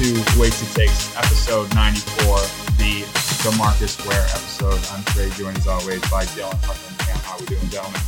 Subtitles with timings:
[0.00, 2.36] welcome to Wasted Takes, episode 94,
[2.76, 3.02] the
[3.42, 4.80] DeMarcus Ware episode.
[4.92, 7.16] I'm Trey, joined as always by Dylan Tucker and Cam.
[7.18, 8.00] How we doing, gentlemen?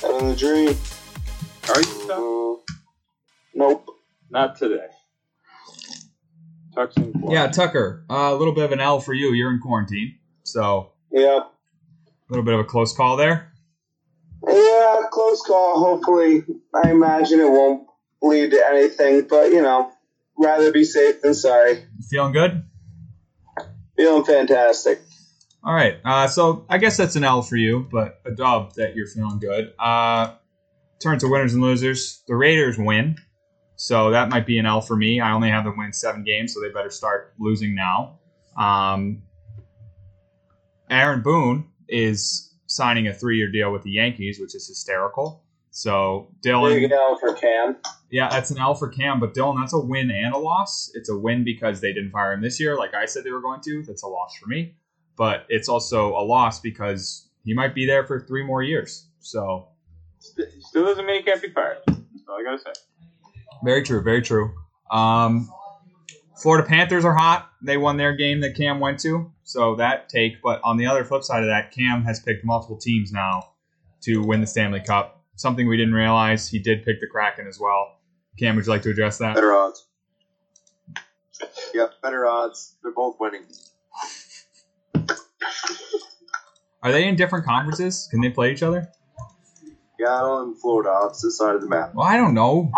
[0.00, 0.76] Having a dream.
[1.68, 2.62] Are you so?
[3.54, 3.88] Nope.
[4.30, 4.86] Not today.
[6.74, 7.30] Tuck's in quarantine.
[7.30, 9.32] Yeah, Tucker, uh, a little bit of an L for you.
[9.32, 11.40] You're in quarantine, so Yeah.
[11.40, 13.52] a little bit of a close call there.
[14.46, 15.78] Yeah, close call.
[15.80, 17.88] Hopefully, I imagine it won't
[18.22, 19.92] lead to anything, but you know,
[20.38, 21.84] rather be safe than sorry.
[22.08, 22.64] Feeling good?
[23.96, 25.02] Feeling fantastic.
[25.64, 25.96] All right.
[26.04, 29.38] Uh, so I guess that's an L for you, but a dub that you're feeling
[29.40, 29.74] good.
[29.78, 30.34] Uh,
[31.02, 32.22] turn to winners and losers.
[32.28, 33.16] The Raiders win,
[33.76, 35.20] so that might be an L for me.
[35.20, 38.18] I only have them win seven games, so they better start losing now.
[38.56, 39.22] Um,
[40.90, 45.44] Aaron Boone is signing a three-year deal with the Yankees, which is hysterical.
[45.78, 47.76] So Dylan, Big L for Cam.
[48.10, 50.90] yeah, that's an L for Cam, but Dylan, that's a win and a loss.
[50.94, 53.40] It's a win because they didn't fire him this year, like I said they were
[53.40, 53.84] going to.
[53.84, 54.74] That's a loss for me,
[55.16, 59.06] but it's also a loss because he might be there for three more years.
[59.20, 59.68] So
[60.18, 61.78] Still doesn't make can't be fired.
[61.86, 62.72] That's all I gotta say.
[63.62, 64.52] very true, very true.
[64.90, 65.48] Um,
[66.42, 67.52] Florida Panthers are hot.
[67.62, 70.42] They won their game that Cam went to, so that take.
[70.42, 73.50] But on the other flip side of that, Cam has picked multiple teams now
[74.00, 75.17] to win the Stanley Cup.
[75.38, 76.48] Something we didn't realize.
[76.48, 78.00] He did pick the Kraken as well.
[78.40, 79.36] Cam, would you like to address that?
[79.36, 79.86] Better odds.
[81.72, 82.74] Yep, better odds.
[82.82, 83.44] They're both winning.
[86.82, 88.08] Are they in different conferences?
[88.10, 88.88] Can they play each other?
[89.96, 91.94] Seattle and Florida, opposite side of the map.
[91.94, 92.72] Well, I don't know.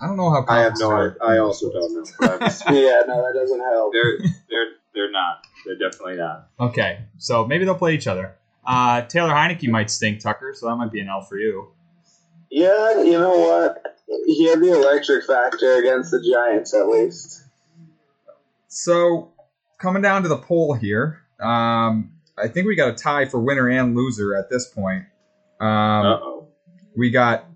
[0.00, 0.44] I don't know how.
[0.48, 1.18] I have no work.
[1.20, 1.36] idea.
[1.36, 2.04] I also don't know.
[2.20, 3.92] But Yeah, no, that doesn't help.
[3.92, 4.18] They're
[4.48, 5.44] they're they're not.
[5.64, 6.50] They're definitely not.
[6.60, 8.36] Okay, so maybe they'll play each other.
[8.64, 11.72] Uh, Taylor Heinicke might stink, Tucker, so that might be an L for you.
[12.50, 13.82] Yeah, you know what?
[14.26, 17.42] He had the electric factor against the Giants, at least.
[18.68, 19.32] So
[19.78, 23.68] coming down to the poll here, um, I think we got a tie for winner
[23.68, 25.04] and loser at this point.
[25.60, 26.48] Um, Uh oh.
[26.94, 27.46] we got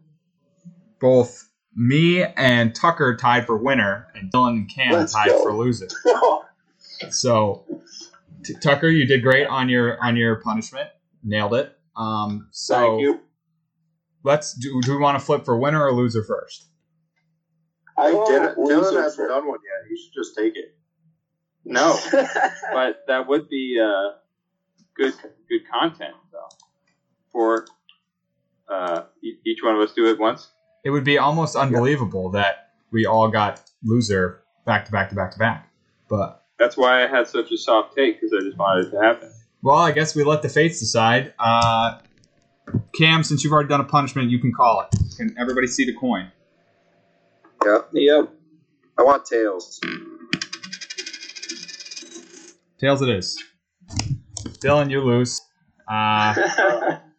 [1.00, 5.42] both me and Tucker tied for winner, and Dylan and Cam Let's tied go.
[5.42, 5.88] for loser.
[7.10, 7.64] So,
[8.44, 10.90] t- Tucker, you did great on your on your punishment.
[11.24, 11.74] Nailed it.
[11.96, 13.20] Um, so Thank you.
[14.22, 14.80] Let's do.
[14.82, 16.66] Do we want to flip for winner or loser first?
[17.98, 19.88] I Dylan, did Dylan hasn't done one yet.
[19.88, 20.76] He should just take it.
[21.64, 21.98] No,
[22.72, 24.16] but that would be uh,
[24.96, 25.14] good
[25.48, 26.48] good content though.
[27.32, 27.66] For
[28.68, 30.48] uh, e- each one of us do it once.
[30.84, 35.32] It would be almost unbelievable that we all got loser back to back to back
[35.32, 35.68] to back.
[36.08, 39.00] But That's why I had such a soft take because I just wanted it to
[39.02, 39.30] happen.
[39.62, 41.34] well, I guess we let the fates decide.
[41.38, 41.98] Uh,
[42.96, 44.88] Cam, since you've already done a punishment, you can call it.
[45.16, 46.30] Can everybody see the coin?
[47.64, 47.88] Yep.
[47.92, 48.28] Yep.
[48.98, 49.80] I want tails.
[52.78, 53.42] Tails, it is.
[54.62, 55.40] Dylan, you lose.
[55.88, 56.34] Uh,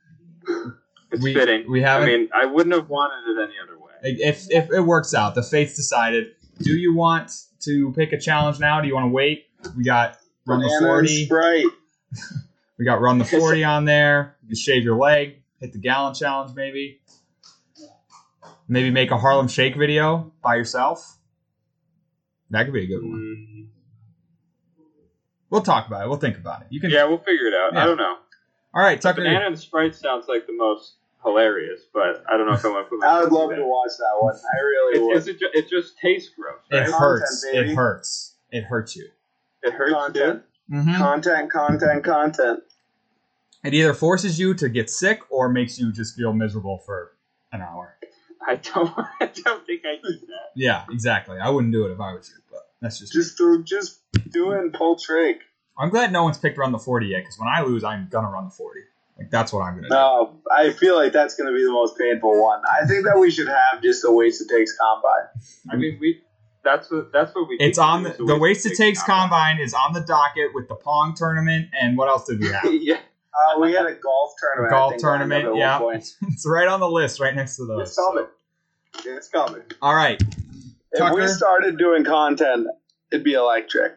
[1.12, 1.70] It's we, fitting.
[1.70, 2.08] We haven't.
[2.08, 3.92] mean, I wouldn't have wanted it any other way.
[4.02, 6.28] if if it works out, the fates decided.
[6.60, 7.32] Do you want
[7.62, 8.80] to pick a challenge now?
[8.82, 9.46] Do you want to wait?
[9.76, 11.26] We got run the Banana and forty.
[11.26, 11.66] Sprite.
[12.80, 14.38] We got run the forty on there.
[14.42, 15.41] You can shave your leg.
[15.62, 17.00] Hit the gallon challenge, maybe.
[18.68, 21.18] Maybe make a Harlem Shake video by yourself.
[22.50, 23.20] That could be a good one.
[23.20, 23.68] Mm,
[25.50, 26.08] We'll talk about it.
[26.08, 26.68] We'll think about it.
[26.70, 26.90] You can.
[26.92, 27.74] yeah, we'll figure it out.
[27.74, 27.84] Yeah.
[27.84, 28.16] I don't know.
[28.74, 29.22] All right, Tucker.
[29.22, 32.86] Banana and Sprite sounds like the most hilarious, but I don't know if I want
[32.86, 34.34] to put I would love to watch that one.
[34.36, 35.18] I really It, would.
[35.18, 36.86] it's a ju- it just tastes gross, It right?
[36.86, 37.44] Content, hurts.
[37.52, 38.36] It hurts.
[38.52, 39.10] It hurts you.
[39.64, 40.44] It hurts Content.
[40.70, 40.76] too.
[40.76, 40.98] Mm-hmm.
[40.98, 42.60] Content, content, content.
[43.64, 47.12] It either forces you to get sick or makes you just feel miserable for
[47.52, 47.98] an hour.
[48.46, 48.92] I don't.
[48.98, 50.52] I don't think I did that.
[50.56, 51.38] Yeah, exactly.
[51.38, 53.14] I wouldn't do it if I was you, but that's just.
[53.14, 54.00] Just do, just
[54.32, 55.42] do it pull trick.
[55.78, 58.30] I'm glad no one's picked run the 40 yet, because when I lose, I'm gonna
[58.30, 58.82] run the 40.
[59.18, 59.94] Like that's what I'm gonna do.
[59.94, 62.62] No, I feel like that's going to be the most painful one.
[62.66, 65.28] I think that we should have just a Wasted Takes combine.
[65.70, 66.22] I mean, we.
[66.64, 67.12] That's what.
[67.12, 67.58] That's what we.
[67.60, 70.56] It's need on the, the waste waste it takes takes combine is on the docket
[70.56, 72.64] with the pong tournament and what else did we have?
[72.74, 73.00] yeah.
[73.34, 74.72] Uh, we had a golf tournament.
[74.72, 75.98] Golf think, lined up tournament, yeah.
[76.34, 77.88] it's right on the list, right next to those.
[77.90, 78.26] It's coming.
[79.06, 79.62] It's coming.
[79.82, 81.16] All right, If Tucker?
[81.16, 82.68] we started doing content,
[83.12, 83.94] it'd be electric.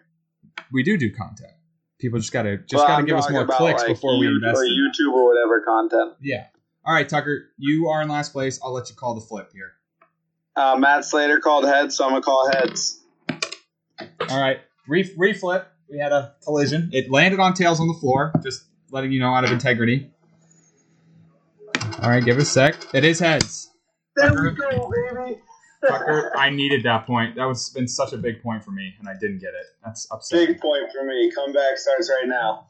[0.72, 1.50] we do do content.
[1.98, 4.56] People just gotta just Well, gotta I'm give us more clicks like, before we invest.
[4.58, 4.74] or in it.
[4.76, 6.14] YouTube or whatever content.
[6.20, 6.46] Yeah.
[6.84, 8.60] All right, Tucker, you are in last place.
[8.62, 9.72] I'll let you call the flip here.
[10.54, 13.00] Uh, Matt Slater called heads, so I'm gonna call heads.
[14.28, 15.64] All right, Re- reflip.
[15.90, 16.90] We had a collision.
[16.92, 18.32] It landed on tails on the floor.
[18.42, 18.64] Just
[18.94, 20.08] letting you know out of integrity.
[22.00, 22.76] All right, give it a sec.
[22.94, 23.68] It is heads.
[24.16, 25.40] There we go, baby.
[25.86, 27.34] Tucker, I needed that point.
[27.34, 29.66] That was been such a big point for me, and I didn't get it.
[29.84, 30.46] That's upsetting.
[30.46, 31.30] Big point for me.
[31.34, 32.66] Comeback starts right now.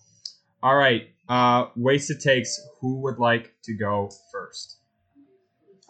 [0.63, 2.59] All right, uh, wasted takes.
[2.81, 4.79] Who would like to go first?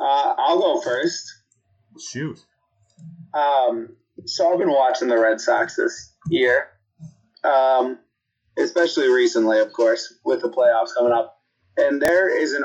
[0.01, 1.33] Uh, I'll go first.
[2.11, 2.41] Shoot.
[3.33, 3.91] Um,
[4.27, 6.71] so I've been watching the Red Sox this year,
[7.45, 7.99] um,
[8.59, 11.41] especially recently, of course, with the playoffs coming up.
[11.77, 12.65] And there is an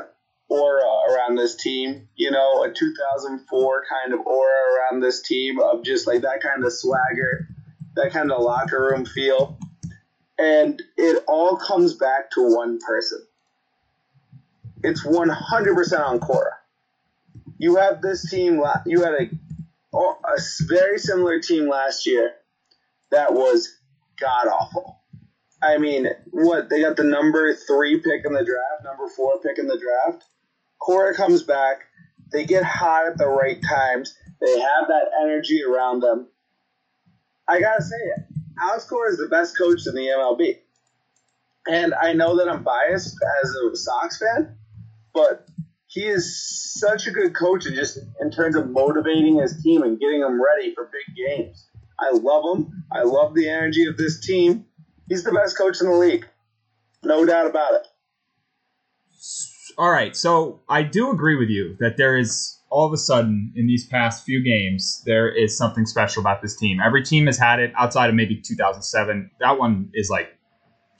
[0.49, 5.83] aura around this team, you know, a 2004 kind of aura around this team of
[5.83, 7.47] just like that kind of swagger,
[7.95, 9.57] that kind of locker room feel.
[10.37, 13.19] And it all comes back to one person.
[14.83, 16.51] It's 100% on Cora.
[17.57, 19.29] You have this team, you had a
[19.93, 22.33] a very similar team last year
[23.11, 23.75] that was
[24.19, 24.98] god awful.
[25.61, 29.57] I mean, what they got the number three pick in the draft, number four pick
[29.57, 30.23] in the draft.
[30.79, 31.81] Cora comes back.
[32.31, 34.15] They get hot at the right times.
[34.39, 36.27] They have that energy around them.
[37.47, 38.23] I gotta say it.
[38.61, 40.59] Alex Cora is the best coach in the MLB.
[41.67, 44.57] And I know that I'm biased as a Sox fan,
[45.13, 45.45] but
[45.87, 49.99] he is such a good coach and just in terms of motivating his team and
[49.99, 51.67] getting them ready for big games.
[51.99, 52.85] I love him.
[52.91, 54.65] I love the energy of this team.
[55.09, 56.27] He's the best coach in the league.
[57.03, 57.87] No doubt about it.
[59.77, 63.51] All right, so I do agree with you that there is all of a sudden
[63.55, 66.79] in these past few games there is something special about this team.
[66.85, 69.31] Every team has had it outside of maybe 2007.
[69.39, 70.37] That one is like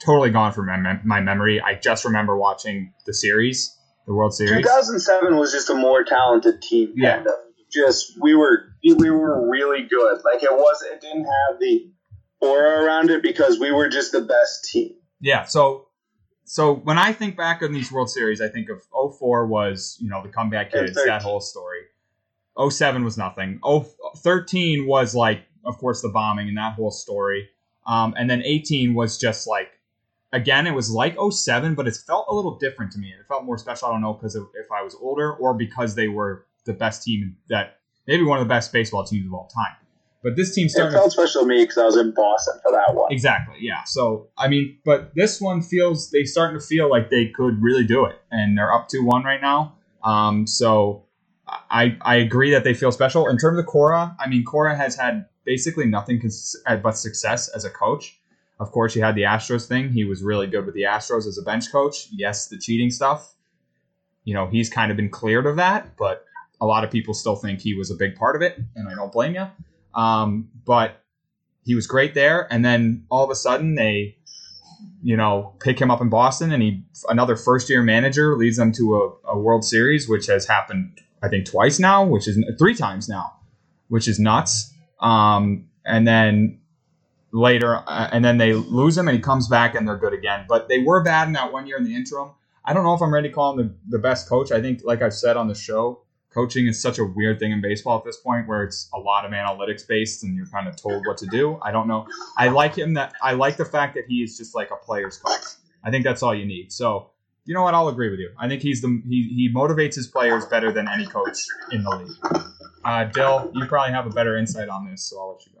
[0.00, 1.60] totally gone from my, my memory.
[1.60, 3.76] I just remember watching the series,
[4.06, 4.64] the World Series.
[4.64, 6.92] 2007 was just a more talented team.
[6.96, 7.22] Yeah.
[7.72, 10.22] Just we were we were really good.
[10.24, 10.82] Like it was.
[10.82, 11.88] It didn't have the
[12.40, 14.94] aura around it because we were just the best team.
[15.20, 15.88] Yeah, so
[16.44, 18.82] so when I think back on these World Series, I think of
[19.16, 21.82] 04 was, you know, the comeback kids, that whole story.
[22.58, 23.60] 07 was nothing.
[24.16, 27.48] 13 was like, of course, the bombing and that whole story.
[27.86, 29.70] Um, and then 18 was just like,
[30.32, 33.08] again, it was like 07, but it felt a little different to me.
[33.08, 33.88] It felt more special.
[33.88, 37.36] I don't know because if I was older or because they were the best team
[37.48, 39.76] that maybe one of the best baseball teams of all time.
[40.22, 42.70] But this team It started felt special to me because I was in Boston for
[42.72, 43.10] that one.
[43.10, 43.56] Exactly.
[43.60, 43.84] Yeah.
[43.84, 47.84] So I mean, but this one feels they starting to feel like they could really
[47.84, 49.76] do it, and they're up two one right now.
[50.04, 51.04] Um, so
[51.48, 54.14] I I agree that they feel special in terms of Cora.
[54.20, 58.18] I mean, Cora has had basically nothing cons- uh, but success as a coach.
[58.58, 59.90] Of course, he had the Astros thing.
[59.90, 62.08] He was really good with the Astros as a bench coach.
[62.12, 63.34] Yes, the cheating stuff.
[64.24, 66.26] You know, he's kind of been cleared of that, but
[66.60, 68.94] a lot of people still think he was a big part of it, and I
[68.94, 69.46] don't blame you.
[69.94, 71.04] Um, but
[71.64, 74.16] he was great there, and then all of a sudden they,
[75.02, 78.72] you know, pick him up in Boston, and he another first year manager leads them
[78.72, 82.74] to a, a World Series, which has happened I think twice now, which is three
[82.74, 83.34] times now,
[83.88, 84.72] which is nuts.
[85.00, 86.60] Um, and then
[87.32, 90.46] later, uh, and then they lose him, and he comes back, and they're good again.
[90.48, 92.30] But they were bad in that one year in the interim.
[92.64, 94.52] I don't know if I'm ready to call him the, the best coach.
[94.52, 97.60] I think, like I've said on the show, coaching is such a weird thing in
[97.60, 100.76] baseball at this point where it's a lot of analytics based and you're kind of
[100.76, 101.58] told what to do.
[101.62, 102.06] I don't know.
[102.36, 105.18] I like him that I like the fact that he is just like a player's
[105.18, 105.44] coach.
[105.84, 106.72] I think that's all you need.
[106.72, 107.10] So,
[107.44, 107.74] you know what?
[107.74, 108.30] I'll agree with you.
[108.38, 111.38] I think he's the he, he motivates his players better than any coach
[111.72, 112.44] in the league.
[112.84, 115.52] Uh, Dill, you probably have a better insight on this, so I'll let you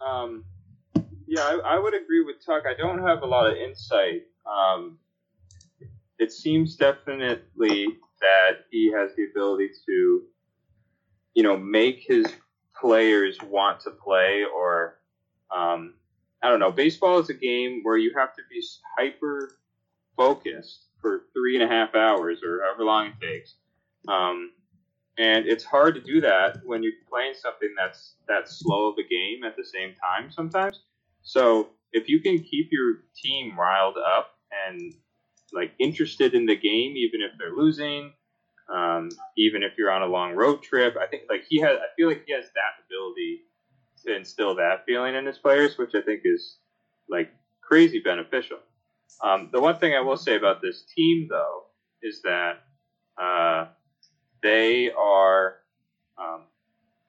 [0.00, 0.06] go.
[0.06, 0.44] Um,
[1.26, 2.64] yeah, I, I would agree with Tuck.
[2.66, 4.22] I don't have a lot of insight.
[4.46, 4.98] Um,
[6.18, 7.86] it seems definitely
[8.22, 10.22] that he has the ability to,
[11.34, 12.26] you know, make his
[12.80, 14.98] players want to play or,
[15.54, 15.94] um,
[16.42, 16.72] I don't know.
[16.72, 18.62] Baseball is a game where you have to be
[18.98, 19.50] hyper
[20.16, 23.54] focused for three and a half hours or however long it takes.
[24.08, 24.52] Um,
[25.18, 29.06] and it's hard to do that when you're playing something that's that slow of a
[29.06, 30.80] game at the same time sometimes.
[31.22, 34.38] So if you can keep your team riled up
[34.68, 34.94] and
[35.54, 38.12] like interested in the game, even if they're losing,
[38.72, 41.78] um, even if you're on a long road trip, I think like he has.
[41.78, 43.42] I feel like he has that ability
[44.04, 46.58] to instill that feeling in his players, which I think is
[47.08, 47.30] like
[47.60, 48.58] crazy beneficial.
[49.22, 51.64] Um, the one thing I will say about this team, though,
[52.02, 52.64] is that
[53.20, 53.66] uh,
[54.42, 55.56] they are
[56.18, 56.44] um,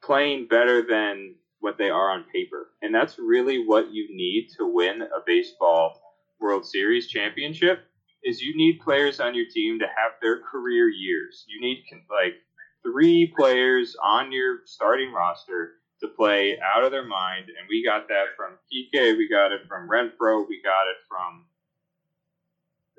[0.02, 4.66] playing better than what they are on paper, and that's really what you need to
[4.66, 6.00] win a baseball
[6.40, 7.80] World Series championship.
[8.24, 11.44] Is you need players on your team to have their career years.
[11.46, 12.34] You need like
[12.82, 18.08] three players on your starting roster to play out of their mind, and we got
[18.08, 21.44] that from Kike, we got it from Renfroe, we got it from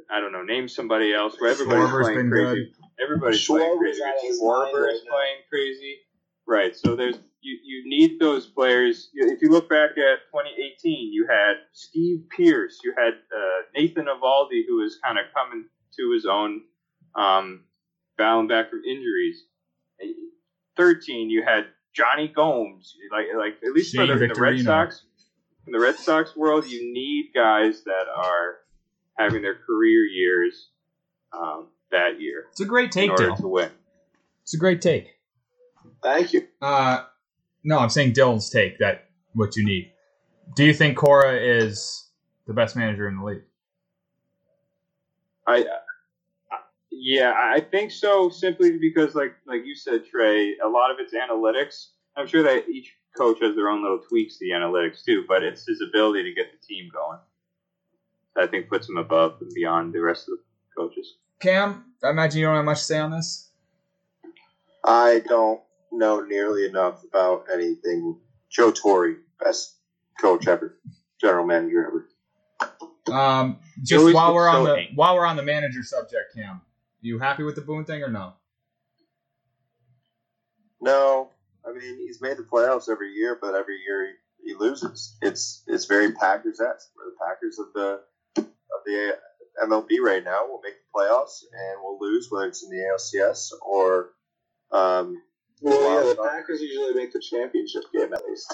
[0.10, 1.36] I don't know, name somebody else.
[1.40, 2.74] Where everybody's Schwarber's playing been crazy.
[3.02, 4.04] Everybody's playing crazy.
[4.04, 5.98] out of his mind Schwarber is playing crazy.
[6.48, 6.76] Right.
[6.76, 9.10] So there's you, you need those players.
[9.14, 14.64] If you look back at 2018, you had Steve Pearce, you had uh, Nathan Eovaldi,
[14.68, 15.66] who was kind of coming
[15.98, 16.62] to his own,
[17.16, 17.66] um,
[18.18, 19.44] battling back from injuries.
[20.78, 22.96] 13, you had Jonny Gomes.
[23.12, 25.04] Like like at least for the, the Red Sox,
[25.68, 28.58] in the Red Sox world, you need guys that are
[29.18, 30.70] having their career years
[31.32, 33.38] um, that year It's a great in take, order Dill.
[33.38, 33.70] to win.
[34.44, 35.15] It's a great take.
[36.06, 36.48] Thank you.
[36.62, 37.04] Uh,
[37.64, 39.92] no, I'm saying Dylan's take that what you need.
[40.56, 42.12] Do you think Cora is
[42.46, 43.42] the best manager in the league?
[45.48, 45.66] I,
[46.52, 46.58] I
[46.92, 48.30] yeah, I think so.
[48.30, 51.88] Simply because, like like you said, Trey, a lot of it's analytics.
[52.16, 55.42] I'm sure that each coach has their own little tweaks to the analytics too, but
[55.42, 57.18] it's his ability to get the team going.
[58.38, 60.44] I think puts him above and beyond the rest of the
[60.78, 61.16] coaches.
[61.40, 63.50] Cam, I imagine you don't have much to say on this.
[64.84, 68.18] I don't know nearly enough about anything.
[68.50, 69.76] Joe Torre, best
[70.20, 70.78] coach ever,
[71.20, 72.10] general manager ever.
[73.12, 74.92] Um, just always while we're on so the angry.
[74.96, 76.62] while we're on the manager subject, Cam,
[77.02, 78.34] you happy with the Boone thing or no?
[80.82, 81.30] No,
[81.68, 84.08] I mean he's made the playoffs every year, but every year
[84.44, 85.18] he, he loses.
[85.22, 86.90] It's it's very Packers esque.
[86.96, 88.02] We're the Packers of the
[88.38, 89.18] of the
[89.64, 90.46] MLB right now.
[90.48, 94.12] We'll make the playoffs and we'll lose, whether it's in the ALCS or
[94.72, 95.22] um,
[95.62, 98.54] Well, yeah, the Packers usually make the championship game at least.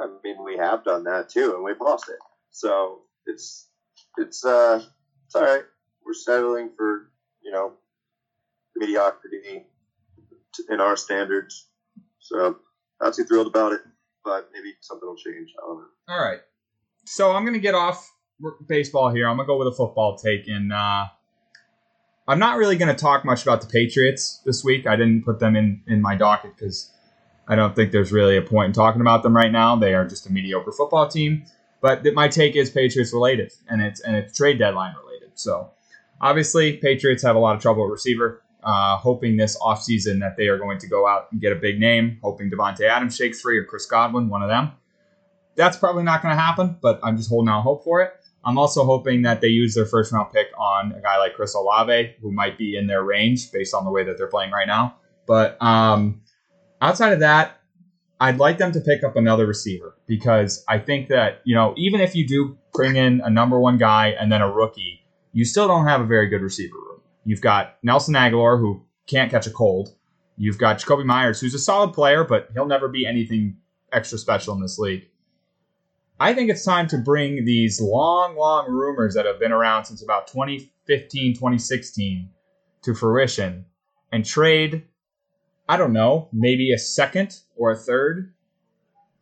[0.00, 2.18] I mean, we have done that too, and we've lost it.
[2.50, 3.68] So it's
[4.18, 4.82] it's uh
[5.26, 5.64] it's all right.
[6.04, 7.10] We're settling for
[7.42, 7.72] you know
[8.76, 9.66] mediocrity
[10.68, 11.68] in our standards.
[12.18, 12.56] So
[13.00, 13.80] not too thrilled about it,
[14.24, 15.50] but maybe something will change.
[15.58, 15.86] I don't know.
[16.08, 16.40] All right.
[17.06, 18.12] So I'm gonna get off
[18.68, 19.28] baseball here.
[19.28, 21.06] I'm gonna go with a football take, and uh,
[22.30, 24.86] I'm not really gonna talk much about the Patriots this week.
[24.86, 26.92] I didn't put them in in my docket because
[27.48, 29.74] I don't think there's really a point in talking about them right now.
[29.74, 31.42] They are just a mediocre football team.
[31.80, 35.32] But my take is Patriots related, and it's and it's trade deadline related.
[35.34, 35.72] So
[36.20, 38.42] obviously, Patriots have a lot of trouble at receiver.
[38.62, 41.80] Uh, hoping this offseason that they are going to go out and get a big
[41.80, 42.18] name.
[42.22, 44.70] Hoping Davante Adams shakes free or Chris Godwin, one of them.
[45.56, 48.19] That's probably not going to happen, but I'm just holding out hope for it.
[48.44, 51.54] I'm also hoping that they use their first round pick on a guy like Chris
[51.54, 54.66] Olave, who might be in their range based on the way that they're playing right
[54.66, 54.96] now.
[55.26, 56.22] But um,
[56.80, 57.60] outside of that,
[58.18, 62.00] I'd like them to pick up another receiver because I think that, you know, even
[62.00, 65.00] if you do bring in a number one guy and then a rookie,
[65.32, 67.00] you still don't have a very good receiver room.
[67.24, 69.94] You've got Nelson Agholor, who can't catch a cold.
[70.36, 73.58] You've got Jakobi Meyers, who's a solid player, but he'll never be anything
[73.92, 75.09] extra special in this league.
[76.22, 80.02] I think it's time to bring these long, long rumors that have been around since
[80.02, 82.28] about 2015, 2016
[82.82, 83.64] to fruition
[84.12, 84.84] and trade,
[85.66, 88.34] I don't know, maybe a second or a third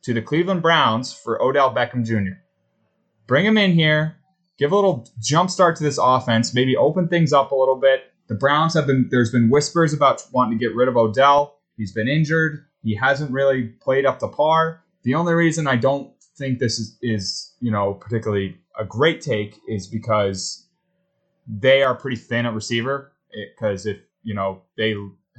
[0.03, 2.41] to the Cleveland Browns for Odell Beckham Jr.
[3.29, 4.17] Bring him in here,
[4.59, 8.13] give a little jump start to this offense, maybe open things up a little bit.
[8.27, 11.61] The Browns have been, there's been whispers about wanting to get rid of Odell.
[11.77, 12.65] He's been injured.
[12.83, 14.83] He hasn't really played up to par.
[15.05, 19.59] The only reason I don't think this is, is you know, particularly a great take
[19.69, 20.67] is because
[21.47, 23.13] they are pretty thin at receiver.
[23.55, 24.95] Because if, you know, they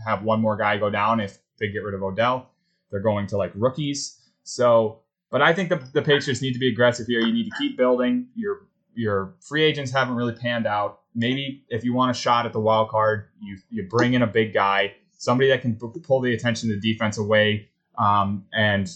[0.05, 2.51] have one more guy go down if they get rid of Odell,
[2.91, 4.19] they're going to like rookies.
[4.43, 4.99] So,
[5.31, 7.19] but I think the, the Patriots need to be aggressive here.
[7.21, 8.27] You need to keep building.
[8.35, 11.01] Your your free agents haven't really panned out.
[11.15, 14.27] Maybe if you want a shot at the wild card, you you bring in a
[14.27, 18.89] big guy, somebody that can pull the attention of the defense away, um, and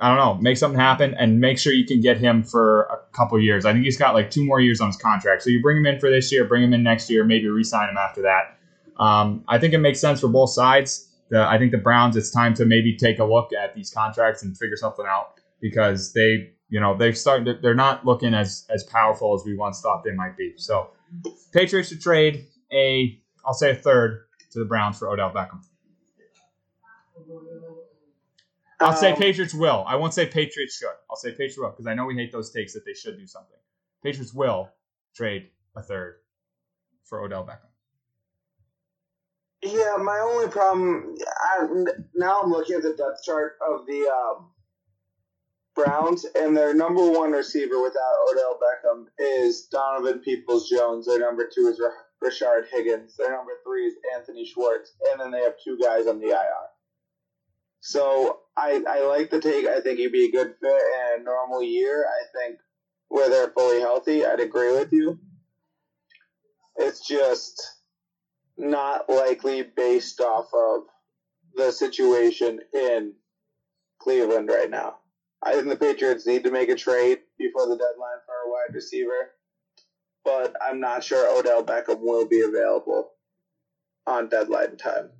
[0.00, 2.98] I don't know, make something happen, and make sure you can get him for a
[3.16, 3.64] couple years.
[3.64, 5.86] I think he's got like two more years on his contract, so you bring him
[5.86, 8.58] in for this year, bring him in next year, maybe re-sign him after that.
[9.02, 11.08] Um, I think it makes sense for both sides.
[11.30, 14.42] The, I think the Browns, it's time to maybe take a look at these contracts
[14.42, 17.60] and figure something out because they, you know, they've started.
[17.60, 20.54] They're not looking as as powerful as we once thought they might be.
[20.56, 20.90] So,
[21.52, 25.62] Patriots should trade a, I'll say a third to the Browns for Odell Beckham.
[28.80, 29.84] I'll say Um, Patriots will.
[29.86, 30.94] I won't say Patriots should.
[31.10, 33.26] I'll say Patriots will because I know we hate those takes that they should do
[33.26, 33.58] something.
[34.02, 34.70] Patriots will
[35.14, 36.20] trade a third
[37.04, 37.68] for Odell Beckham.
[39.62, 41.66] Yeah, my only problem I,
[42.14, 44.50] now I'm looking at the depth chart of the um,
[45.74, 51.06] Browns, and their number one receiver without Odell Beckham is Donovan Peoples Jones.
[51.06, 51.80] Their number two is
[52.22, 53.16] Rashard Higgins.
[53.16, 56.67] Their number three is Anthony Schwartz, and then they have two guys on the IR.
[57.80, 59.66] So I I like the take.
[59.66, 60.82] I think he'd be a good fit
[61.16, 62.06] in a normal year.
[62.06, 62.58] I think
[63.08, 65.18] where they're fully healthy, I'd agree with you.
[66.76, 67.60] It's just
[68.56, 70.82] not likely based off of
[71.54, 73.14] the situation in
[73.98, 74.98] Cleveland right now.
[75.42, 78.74] I think the Patriots need to make a trade before the deadline for a wide
[78.74, 79.30] receiver,
[80.24, 83.12] but I'm not sure Odell Beckham will be available
[84.06, 85.10] on deadline time.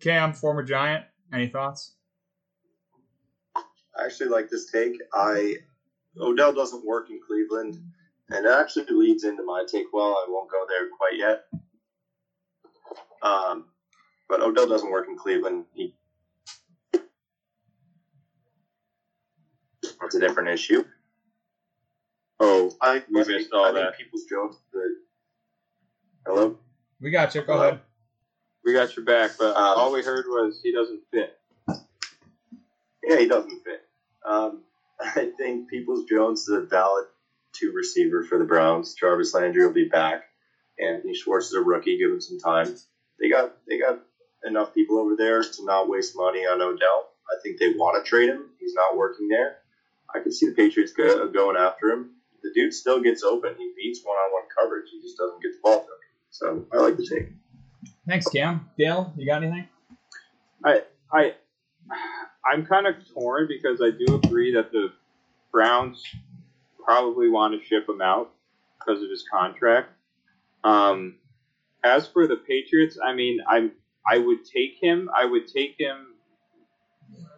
[0.00, 1.94] Cam, former Giant, any thoughts?
[3.98, 4.94] I actually like this take.
[5.12, 5.56] I
[6.18, 7.78] Odell doesn't work in Cleveland,
[8.30, 9.86] and it actually leads into my take.
[9.92, 11.42] Well, I won't go there quite yet.
[13.22, 13.66] Um,
[14.28, 15.64] but Odell doesn't work in Cleveland.
[15.74, 15.94] He
[19.82, 20.84] it's a different issue.
[22.40, 23.96] Oh, I, We I missed all I that.
[23.96, 24.56] People's Jones.
[24.72, 24.96] The,
[26.26, 26.58] hello.
[27.00, 27.42] We got you.
[27.42, 27.68] Go Hello?
[27.68, 27.80] ahead.
[28.64, 31.30] We got your back, but Um, all we heard was he doesn't fit.
[33.02, 33.82] Yeah, he doesn't fit.
[34.24, 34.62] Um,
[35.00, 37.06] I think Peoples Jones is a valid
[37.52, 38.94] two receiver for the Browns.
[38.94, 40.22] Jarvis Landry will be back.
[40.78, 41.98] Anthony Schwartz is a rookie.
[41.98, 42.74] Give him some time.
[43.20, 44.00] They got they got
[44.44, 47.08] enough people over there to not waste money on Odell.
[47.30, 48.50] I think they want to trade him.
[48.58, 49.58] He's not working there.
[50.14, 52.10] I can see the Patriots go, going after him.
[52.42, 53.54] The dude still gets open.
[53.56, 54.90] He beats one-on-one coverage.
[54.90, 55.98] He just doesn't get the ball to him.
[56.30, 57.28] So I like the take.
[58.06, 58.68] Thanks, Cam.
[58.76, 59.68] Dale, you got anything?
[60.64, 60.82] I
[61.12, 61.34] I
[62.50, 64.92] I'm kind of torn because I do agree that the
[65.52, 66.04] Browns
[66.84, 68.32] probably want to ship him out
[68.78, 69.90] because of his contract.
[70.64, 71.16] Um,
[71.84, 73.72] as for the Patriots, I mean, I'm
[74.04, 75.08] I would take him.
[75.16, 76.14] I would take him,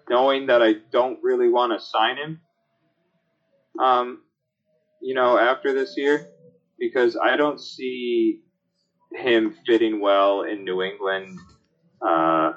[0.09, 2.41] knowing that I don't really want to sign him.
[3.79, 4.23] Um,
[5.03, 6.27] you know, after this year,
[6.79, 8.41] because I don't see
[9.15, 11.39] him fitting well in New England.
[12.03, 12.55] Uh,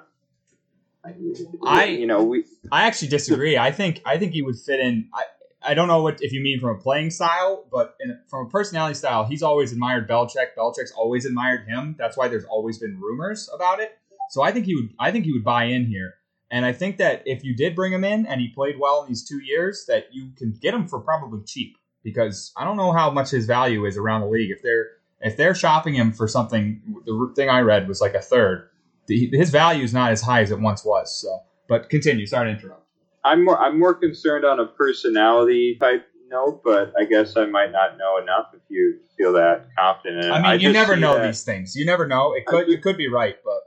[1.66, 3.58] I- you know, we I actually disagree.
[3.58, 5.10] I think I think he would fit in.
[5.13, 5.24] I,
[5.62, 8.50] I don't know what if you mean from a playing style, but in, from a
[8.50, 10.56] personality style, he's always admired Belichick.
[10.58, 11.96] Belichick's always admired him.
[11.98, 13.98] That's why there's always been rumors about it.
[14.30, 14.89] So I think he would.
[15.00, 16.15] I think he would buy in here.
[16.50, 19.10] And I think that if you did bring him in and he played well in
[19.10, 22.93] these two years, that you can get him for probably cheap because I don't know
[22.93, 24.52] how much his value is around the league.
[24.52, 24.88] If they're
[25.21, 28.69] if they're shopping him for something, the thing I read was like a third.
[29.08, 31.21] The, his value is not as high as it once was.
[31.21, 32.25] So, but continue.
[32.25, 32.84] Sorry to interrupt.
[33.23, 37.71] I'm more I'm more concerned on a personality type note, but I guess I might
[37.71, 40.32] not know enough if you feel that confident.
[40.32, 41.75] I mean, you never know that- these things.
[41.75, 42.34] You never know.
[42.34, 43.62] It could you could be right, but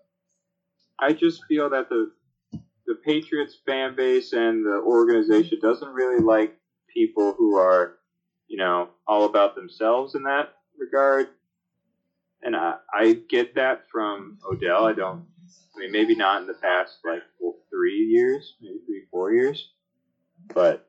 [0.98, 2.12] I just feel that the
[2.86, 6.56] the Patriots fan base and the organization doesn't really like
[6.92, 7.98] people who are,
[8.48, 11.28] you know, all about themselves in that regard.
[12.42, 14.86] And I, I get that from Odell.
[14.86, 15.26] I don't.
[15.76, 19.70] I mean, maybe not in the past like four, three years, maybe three, four years,
[20.54, 20.86] but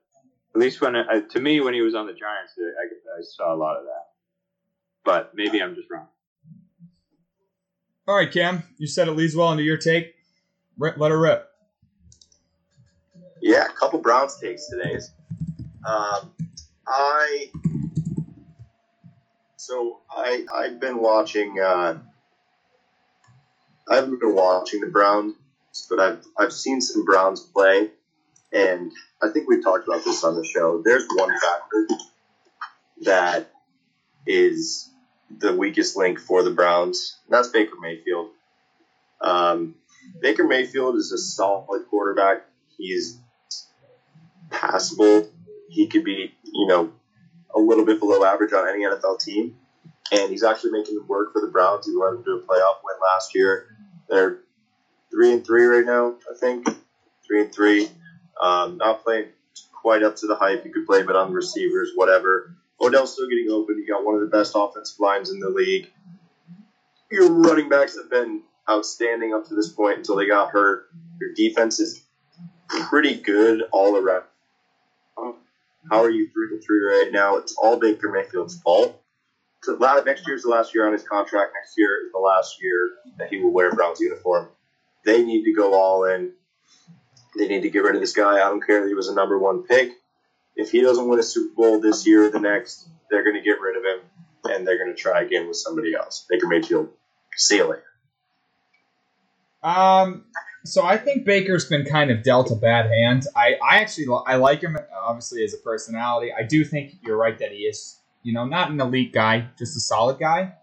[0.54, 3.54] at least when I, to me when he was on the Giants, I, I saw
[3.54, 4.06] a lot of that.
[5.04, 6.08] But maybe I'm just wrong.
[8.08, 10.14] all right, Cam, you said it leads well into your take.
[10.78, 11.48] Rip, let her rip.
[13.42, 15.00] Yeah, a couple Browns takes today.
[15.88, 16.32] Um,
[16.88, 17.50] I
[19.62, 21.60] so I I've been watching.
[21.60, 21.94] Uh,
[23.88, 25.34] I haven't been watching the Browns,
[25.88, 27.88] but I've I've seen some Browns play,
[28.52, 30.82] and I think we've talked about this on the show.
[30.84, 31.88] There's one factor
[33.02, 33.46] that
[34.26, 34.90] is
[35.40, 37.18] the weakest link for the Browns.
[37.26, 38.30] And that's Baker Mayfield.
[39.22, 39.74] Um,
[40.22, 42.40] Baker Mayfield is a solid quarterback.
[42.78, 43.18] He's
[44.50, 45.24] passable.
[45.70, 46.90] He could be, you know,
[47.62, 49.56] little bit below average on any NFL team.
[50.12, 51.86] And he's actually making it work for the Browns.
[51.86, 53.66] He led them to a playoff win last year.
[54.10, 54.40] They're
[55.10, 56.68] three and three right now, I think.
[57.26, 57.88] Three and three.
[58.42, 59.28] Um, not playing
[59.72, 62.54] quite up to the hype you could play, but on the receivers, whatever.
[62.80, 63.78] Odell's still getting open.
[63.78, 65.92] You got one of the best offensive lines in the league.
[67.12, 70.90] Your running backs have been outstanding up to this point until they got hurt.
[71.20, 72.04] Your defense is
[72.70, 74.24] pretty good all around.
[75.90, 77.38] How are you three and three right now?
[77.38, 79.02] It's all Baker Mayfield's fault.
[79.64, 81.54] So next year's the last year on his contract.
[81.54, 84.50] Next year is the last year that he will wear Browns uniform.
[85.06, 86.34] They need to go all in.
[87.38, 88.36] They need to get rid of this guy.
[88.36, 89.92] I don't care that he was a number one pick.
[90.56, 93.42] If he doesn't win a Super Bowl this year or the next, they're going to
[93.42, 94.10] get rid of him
[94.52, 96.26] and they're going to try again with somebody else.
[96.30, 96.90] Baker Mayfield,
[97.36, 97.84] see you later.
[99.64, 100.26] Um,
[100.66, 103.26] so I think Baker's been kind of dealt a bad hand.
[103.36, 104.78] I, I actually I like him
[105.12, 106.32] obviously as a personality.
[106.34, 109.78] I do think you're right that he is, you know, not an elite guy, just
[109.78, 110.54] a solid guy.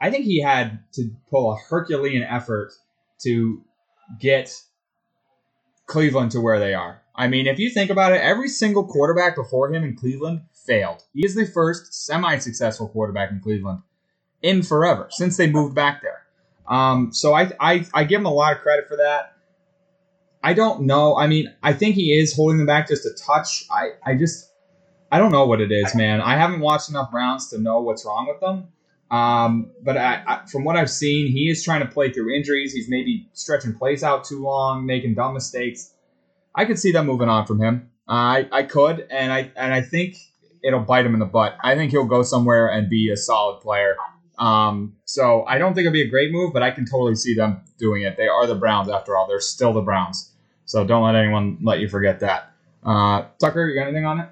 [0.00, 2.72] I think he had to pull a Herculean effort
[3.24, 3.62] to
[4.20, 4.62] get
[5.86, 7.02] Cleveland to where they are.
[7.14, 11.02] I mean, if you think about it, every single quarterback before him in Cleveland failed.
[11.14, 13.80] He is the first semi-successful quarterback in Cleveland.
[14.42, 16.22] in forever since they moved back there.
[16.68, 19.35] Um, so I, I I give him a lot of credit for that.
[20.46, 21.16] I don't know.
[21.16, 23.64] I mean, I think he is holding them back just a touch.
[23.68, 24.52] I, I just
[25.10, 26.20] I don't know what it is, man.
[26.20, 28.68] I haven't watched enough Browns to know what's wrong with them.
[29.10, 32.72] Um, but I, I, from what I've seen, he is trying to play through injuries.
[32.72, 35.92] He's maybe stretching plays out too long, making dumb mistakes.
[36.54, 37.90] I could see them moving on from him.
[38.08, 40.14] Uh, I I could, and I and I think
[40.62, 41.56] it'll bite him in the butt.
[41.60, 43.96] I think he'll go somewhere and be a solid player.
[44.38, 47.34] Um, so I don't think it'll be a great move, but I can totally see
[47.34, 48.16] them doing it.
[48.16, 49.26] They are the Browns after all.
[49.26, 50.34] They're still the Browns.
[50.66, 52.52] So don't let anyone let you forget that.
[52.84, 54.28] Uh, Tucker, you got anything on it?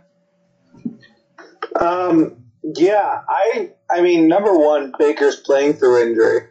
[1.81, 6.49] Um, yeah, I I mean, number one, Baker's playing through injury.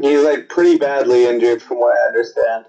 [0.00, 2.66] He's like pretty badly injured, from what I understand.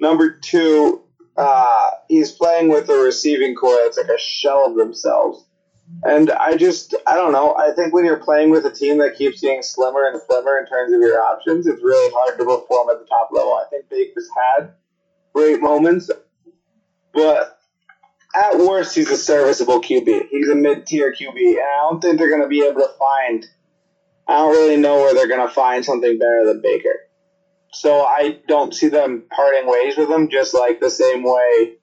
[0.00, 1.02] Number two,
[1.36, 5.44] uh, he's playing with a receiving core that's like a shell of themselves.
[6.02, 7.56] And I just, I don't know.
[7.56, 10.66] I think when you're playing with a team that keeps getting slimmer and slimmer in
[10.66, 13.54] terms of your options, it's really hard to perform at the top level.
[13.54, 14.72] I think Baker's had
[15.36, 16.10] great moments,
[17.12, 17.58] but
[18.34, 20.28] at worst, he's a serviceable QB.
[20.30, 23.44] He's a mid-tier QB, and I don't think they're going to be able to find.
[24.26, 27.00] I don't really know where they're going to find something better than Baker.
[27.72, 31.76] So I don't see them parting ways with him, just like the same way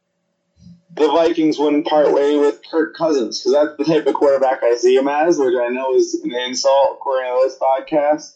[0.95, 4.75] the Vikings wouldn't part way with Kirk Cousins, because that's the type of quarterback I
[4.75, 8.33] see him as, which I know is an insult according to this podcast.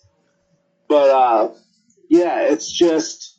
[0.88, 1.50] But uh,
[2.08, 3.37] yeah, it's just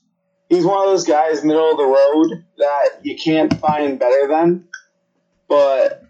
[0.48, 4.64] he's one of those guys middle of the road that you can't find better than.
[5.48, 6.04] But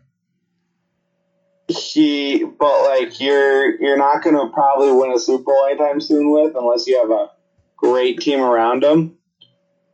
[1.68, 6.54] he, but like you're you're not gonna probably win a Super Bowl anytime soon with
[6.56, 7.30] unless you have a
[7.76, 9.14] great team around him.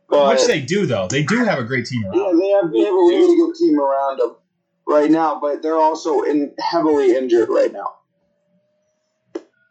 [0.07, 1.07] But Which they do, though.
[1.07, 2.15] They do have a great team around.
[2.15, 4.35] yeah, they have they have a really good team around them
[4.87, 7.95] right now, but they're also in heavily injured right now.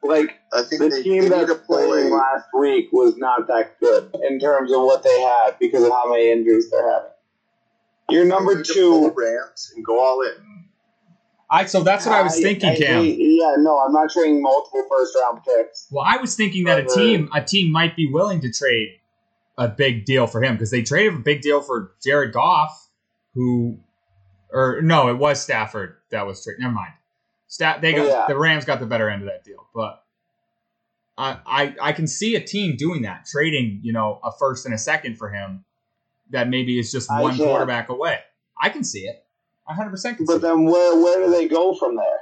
[0.03, 1.47] Like I think the they, team they that
[2.15, 2.31] need to play.
[2.31, 5.91] played last week was not that good in terms of what they had because of
[5.91, 7.11] how many injuries they're having.
[8.11, 9.15] Your they number need to pull the two.
[9.17, 10.65] Rams and go all in.
[11.51, 13.05] I so that's what I was thinking, I Cam.
[13.05, 15.87] yeah, no, I'm not trading multiple first round picks.
[15.91, 18.99] Well, I was thinking that a team a team might be willing to trade
[19.57, 22.89] a big deal for him because they traded a big deal for Jared Goff,
[23.35, 23.79] who,
[24.53, 26.61] or no, it was Stafford that was traded.
[26.63, 26.93] Never mind.
[27.47, 28.25] Sta- they got Yeah.
[28.27, 30.03] the Rams got the better end of that deal, but
[31.17, 34.75] I, I I can see a team doing that, trading you know a first and
[34.75, 35.65] a second for him,
[36.31, 38.19] that maybe is just one quarterback away.
[38.61, 39.25] I can see it.
[39.69, 42.21] I hundred percent But then where where do they go from there?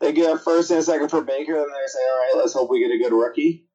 [0.00, 2.52] They get a first and a second for Baker, and they say, "All right, let's
[2.52, 3.66] hope we get a good rookie."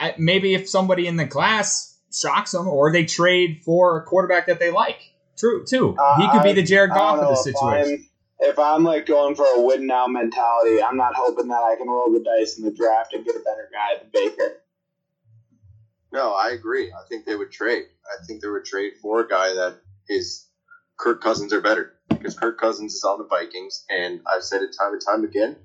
[0.00, 4.46] I- maybe if somebody in the class shocks them, or they trade for a quarterback
[4.46, 4.98] that they like.
[5.38, 5.96] True, too.
[6.18, 8.06] he could be the Jared Uh, Goff of the situation.
[8.42, 11.88] If I'm like going for a win now mentality, I'm not hoping that I can
[11.88, 14.58] roll the dice in the draft and get a better guy than Baker.
[16.12, 16.90] No, I agree.
[16.90, 17.84] I think they would trade.
[18.06, 19.76] I think they would trade for a guy that
[20.08, 20.44] is
[20.98, 24.74] Kirk Cousins or better because Kirk Cousins is on the Vikings, and I've said it
[24.78, 25.56] time and time again.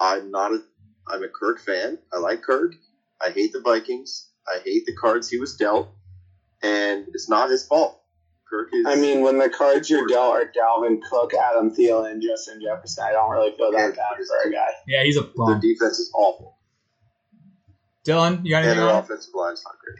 [0.00, 0.60] I'm not a
[1.08, 1.98] I'm a Kirk fan.
[2.12, 2.72] I like Kirk.
[3.22, 4.26] I hate the Vikings.
[4.48, 5.88] I hate the cards he was dealt,
[6.62, 7.96] and it's not his fault.
[8.48, 8.86] Kirk is.
[8.86, 13.04] I mean, when the cards you're dealt are Dalvin Cook, Adam Thielen, and Justin Jefferson,
[13.04, 14.68] I don't really feel that bad for a guy.
[14.86, 15.60] Yeah, he's a their bum.
[15.60, 16.56] defense is awful,
[18.04, 18.96] Dylan, you got and anything their on?
[18.96, 19.04] it?
[19.04, 19.98] offensive line is not great.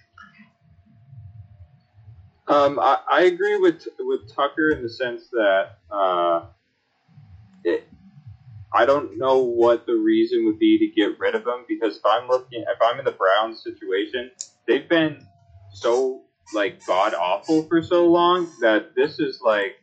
[2.49, 6.47] Um, I, I agree with with Tucker in the sense that uh,
[7.65, 7.89] it,
[8.73, 12.07] I don't know what the reason would be to get rid of him because if
[12.07, 14.31] I'm looking, if I'm in the Browns situation,
[14.69, 15.27] they've been
[15.73, 16.23] so
[16.55, 19.77] like god awful for so long that this is like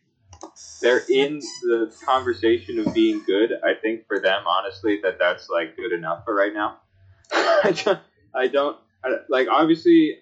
[0.82, 3.54] they're in the conversation of being good.
[3.64, 6.80] I think for them, honestly, that that's like good enough for right now.
[7.32, 8.00] I don't,
[8.36, 10.18] I don't I, like obviously.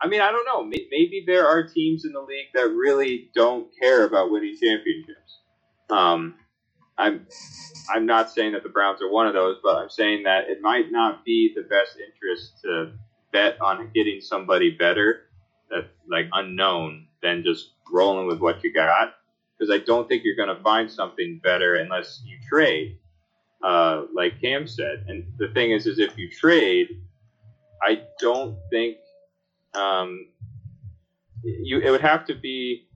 [0.00, 0.64] I mean, I don't know.
[0.64, 5.38] Maybe there are teams in the league that really don't care about winning championships.
[5.90, 6.34] Um,
[6.98, 7.26] I'm
[7.88, 10.60] I'm not saying that the Browns are one of those, but I'm saying that it
[10.60, 12.92] might not be the best interest to
[13.32, 15.28] bet on getting somebody better
[16.08, 19.14] like unknown than just rolling with what you got
[19.62, 22.98] because I don't think you're going to find something better unless you trade,
[23.62, 25.04] uh, like Cam said.
[25.06, 26.88] And the thing is, is if you trade,
[27.80, 28.96] I don't think
[29.74, 30.26] um,
[31.44, 32.88] you it would have to be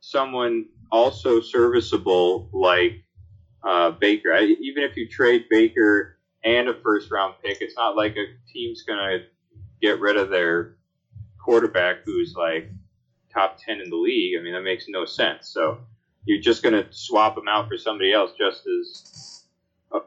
[0.00, 3.02] someone also serviceable like
[3.64, 4.32] uh, Baker.
[4.32, 8.26] I, even if you trade Baker and a first round pick, it's not like a
[8.52, 9.18] team's gonna
[9.82, 10.76] get rid of their
[11.42, 12.70] quarterback who's like
[13.32, 14.38] top ten in the league.
[14.38, 15.48] I mean, that makes no sense.
[15.48, 15.78] So
[16.24, 19.44] you're just gonna swap him out for somebody else just as
[19.92, 20.00] uh,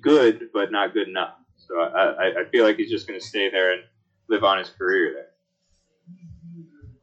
[0.00, 1.34] good, but not good enough.
[1.56, 3.82] So I, I, I feel like he's just going to stay there and
[4.28, 5.28] live on his career there.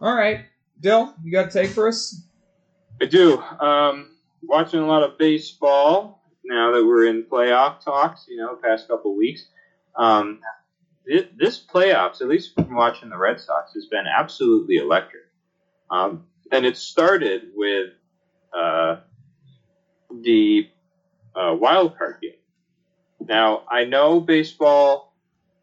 [0.02, 0.46] All right,
[0.80, 2.22] Dill, you got a take for us?
[3.02, 3.40] I do.
[3.40, 4.12] Um,
[4.44, 8.26] watching a lot of baseball now that we're in playoff talks.
[8.30, 9.48] You know, past couple weeks.
[9.96, 10.40] Um,
[11.38, 15.24] this, playoffs, at least from watching the Red Sox, has been absolutely electric.
[15.90, 17.94] Um, and it started with
[18.56, 18.98] uh,
[20.12, 20.70] the
[21.36, 22.32] uh, wild card game.
[23.20, 25.16] Now, I know baseball.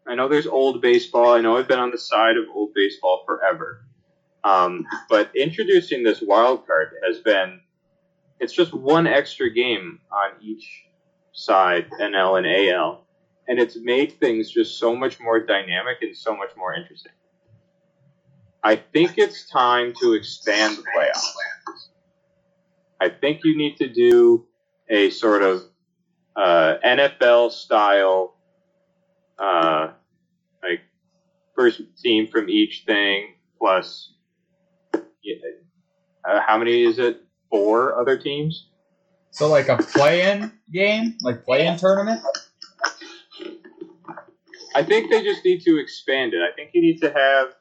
[0.07, 1.33] I know there's old baseball.
[1.33, 3.85] I know I've been on the side of old baseball forever.
[4.43, 7.59] Um, but introducing this wild card has been,
[8.39, 10.85] it's just one extra game on each
[11.33, 13.06] side, NL and AL.
[13.47, 17.13] And it's made things just so much more dynamic and so much more interesting.
[18.63, 21.33] I think it's time to expand the playoffs.
[22.99, 24.47] I think you need to do
[24.89, 25.63] a sort of
[26.35, 28.35] uh, NFL style,
[29.39, 29.91] uh,
[30.61, 30.81] like
[31.55, 34.13] first team from each thing plus
[36.27, 37.21] uh, how many is it?
[37.49, 38.69] Four other teams.
[39.31, 42.21] So like a play-in game, like play-in tournament.
[44.77, 46.41] I think they just need to expand it.
[46.41, 47.55] I think you need to have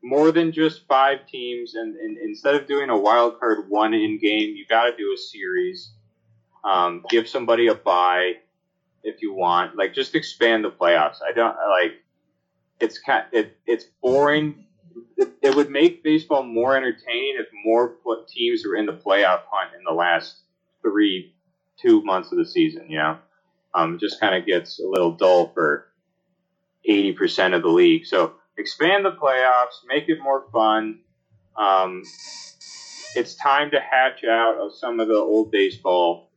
[0.00, 4.20] more than just five teams, and, and instead of doing a wild card one in
[4.20, 5.90] game, you got to do a series.
[6.62, 8.34] Um, give somebody a buy
[9.02, 9.76] if you want.
[9.76, 11.16] Like just expand the playoffs.
[11.28, 11.94] I don't like.
[12.78, 13.24] It's kind.
[13.32, 14.66] It, it's boring.
[15.16, 17.96] It, would make baseball more entertaining if more
[18.28, 20.42] teams were in the playoff hunt in the last
[20.80, 21.34] three,
[21.82, 22.86] two months of the season.
[22.88, 23.18] You know,
[23.74, 25.88] um, just kind of gets a little dull for
[26.86, 28.06] eighty percent of the league.
[28.06, 31.00] So expand the playoffs, make it more fun.
[31.56, 32.02] Um,
[33.14, 36.30] it's time to hatch out of some of the old baseball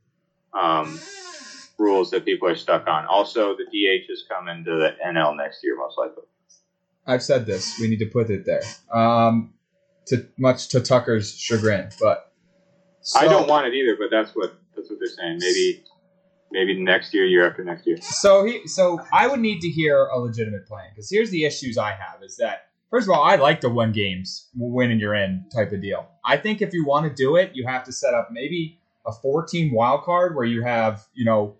[0.53, 0.99] um,
[1.77, 3.05] rules that people are stuck on.
[3.05, 6.23] Also, the DH is coming to the NL next year, most likely.
[7.05, 7.79] I've said this.
[7.79, 8.61] We need to put it there.
[8.93, 9.53] Um,
[10.07, 12.31] to much to Tucker's chagrin, but
[13.01, 13.95] so, I don't want it either.
[13.97, 15.39] But that's what that's what they're saying.
[15.39, 15.83] Maybe
[16.51, 17.97] maybe next year, year after next year.
[18.01, 21.77] So he, so I would need to hear a legitimate plan because here's the issues
[21.77, 25.15] I have is that first of all, I like the one games win and you're
[25.15, 26.07] in type of deal.
[26.25, 29.11] I think if you want to do it, you have to set up maybe a
[29.11, 31.55] four team wild card where you have you know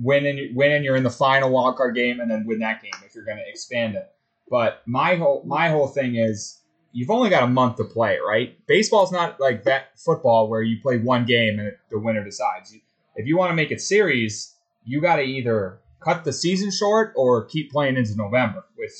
[0.00, 2.82] win and win and you're in the final wild card game and then win that
[2.82, 4.10] game if you're going to expand it.
[4.50, 6.60] But my whole my whole thing is
[6.92, 8.56] you've only got a month to play, right?
[8.66, 12.72] Baseball's not like that football where you play one game and the winner decides
[13.16, 17.12] if you want to make it series, you got to either cut the season short
[17.16, 18.64] or keep playing into November.
[18.76, 18.92] Which,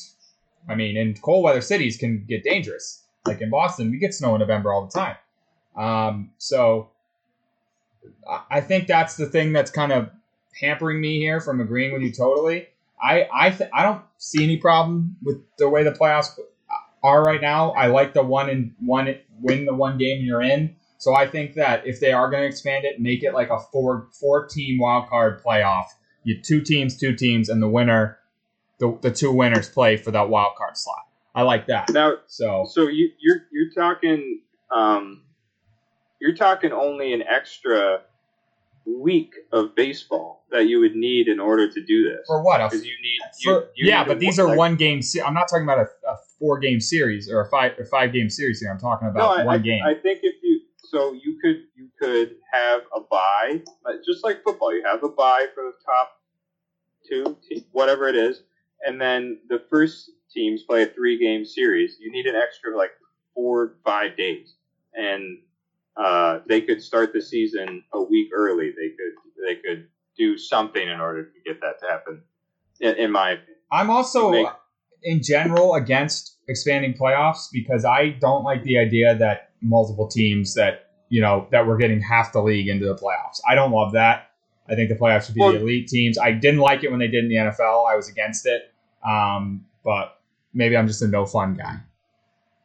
[0.69, 3.03] I mean, in cold weather cities can get dangerous.
[3.27, 5.17] Like in Boston, we get snow in November all the time.
[5.77, 6.91] Um, so
[8.51, 10.11] I think that's the thing that's kind of
[10.61, 12.69] hampering me here from agreeing with you totally.
[13.03, 16.39] I I th- I don't see any problem with the way the playoffs
[17.03, 17.73] are right now.
[17.73, 20.77] I like the one and one win the one game you're in.
[21.05, 23.59] So I think that if they are going to expand it, make it like a
[23.59, 25.85] four four team wild card playoff.
[26.23, 28.17] You two teams, two teams, and the winner,
[28.79, 31.03] the, the two winners play for that wild card slot.
[31.35, 31.91] I like that.
[31.93, 34.41] Now, so so you, you're you're talking
[34.75, 35.21] um,
[36.23, 38.01] you're talking only an extra
[38.87, 42.27] week of baseball that you would need in order to do this.
[42.27, 42.59] For what?
[42.59, 45.03] Because you need, for, you, yeah, need but these are like- one game.
[45.03, 48.13] Se- I'm not talking about a, a four game series or a five or five
[48.13, 48.71] game series here.
[48.71, 49.83] I'm talking about no, I, one I, game.
[49.85, 50.37] I think if
[50.95, 53.61] so you could you could have a buy,
[54.07, 54.73] just like football.
[54.73, 56.11] You have a buy for the top
[57.09, 58.43] two, te- whatever it is,
[58.87, 61.97] and then the first teams play a three game series.
[61.99, 62.93] You need an extra like
[63.35, 64.55] four five days,
[64.95, 65.39] and
[65.97, 68.71] uh, they could start the season a week early.
[68.71, 72.23] They could they could do something in order to get that to happen.
[72.81, 73.57] In, in my opinion.
[73.73, 74.47] I'm also, make-
[75.03, 80.84] in general, against expanding playoffs because I don't like the idea that multiple teams that
[81.15, 83.41] you know that we're getting half the league into the playoffs.
[83.49, 84.31] I don't love that.
[84.69, 86.19] I think the playoffs should be Well- the elite teams.
[86.19, 87.87] I didn't like it when they did in the NFL.
[87.87, 88.63] I was against it,
[89.07, 90.19] um, but
[90.53, 91.77] maybe I'm just a no fun guy.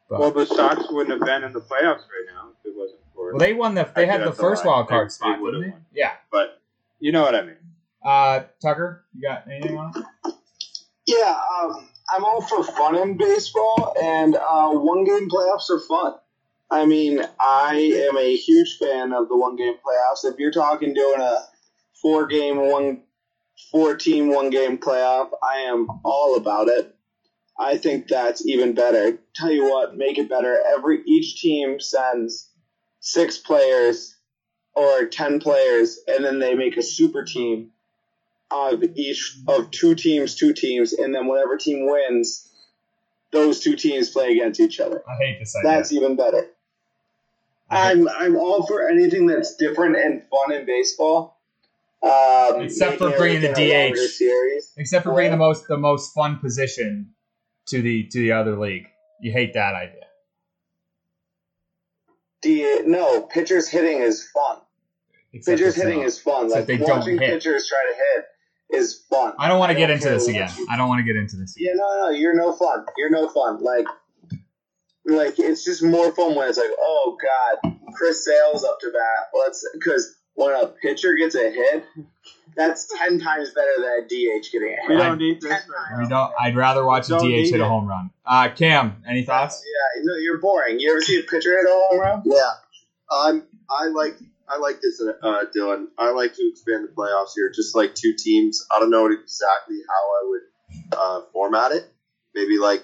[0.09, 3.01] But, Well, the Sox wouldn't have been in the playoffs right now if it wasn't
[3.13, 3.31] for.
[3.33, 3.83] well, they won the.
[3.83, 5.77] They Actually, had the first wild card spot, they would've didn't they?
[5.77, 5.85] won.
[5.93, 6.11] Yeah.
[6.31, 6.59] but
[6.99, 7.55] you know what I mean.
[8.03, 10.33] Uh, Tucker, you got anything on it?
[11.05, 16.13] Yeah, um, I'm all for fun in baseball, and uh, one game playoffs are fun.
[16.71, 20.23] I mean, I am a huge fan of the one game playoffs.
[20.23, 21.37] If you're talking doing a
[22.01, 23.01] four game, one,
[23.71, 26.95] four team, one game playoff, I am all about it.
[27.57, 29.19] I think that's even better.
[29.35, 30.57] Tell you what, make it better.
[30.75, 32.49] Every each team sends
[32.99, 34.15] six players
[34.73, 37.71] or ten players, and then they make a super team
[38.51, 42.49] of each of two teams, two teams, and then whatever team wins,
[43.31, 45.03] those two teams play against each other.
[45.07, 45.77] I hate to say this idea.
[45.77, 46.47] That's even better.
[47.69, 51.39] I'm I'm all for anything that's different and fun in baseball.
[52.01, 54.09] Um, Except for bringing the everything a longer DH.
[54.09, 54.71] Series.
[54.77, 57.13] Except for bringing the most the most fun position
[57.67, 58.87] to the to the other league.
[59.21, 60.05] You hate that idea.
[62.41, 64.59] D- no, pitchers hitting is fun.
[65.33, 66.07] Except Pitchers hitting not.
[66.07, 66.45] is fun.
[66.45, 67.29] Except Like they don't watching hit.
[67.29, 69.33] pitchers try to hit is fun.
[69.37, 70.49] I don't want to get into this again.
[70.69, 71.55] I don't want to get into this.
[71.55, 71.67] Again.
[71.69, 72.85] Yeah, no, no, you're no fun.
[72.97, 73.61] You're no fun.
[73.61, 73.85] Like,
[75.05, 79.29] like it's just more fun when it's like, oh god, Chris Sale's up to bat.
[79.33, 81.85] Let's because when a pitcher gets a hit,
[82.55, 84.89] that's ten times better than a DH getting a hit.
[84.89, 85.03] We hit.
[85.03, 86.31] don't need this right We don't.
[86.39, 88.11] I'd rather watch a DH need hit a home run.
[88.25, 89.63] Uh, Cam, any thoughts?
[89.65, 90.79] Yeah, no, you're boring.
[90.79, 92.21] You ever see a pitcher hit a home run?
[92.25, 92.51] Yeah,
[93.11, 93.43] I'm.
[93.69, 94.17] I like.
[94.51, 95.89] I like this, uh, Dylan.
[95.95, 98.65] I like to expand the playoffs here, just like two teams.
[98.75, 101.93] I don't know exactly how I would uh, format it.
[102.33, 102.83] Maybe like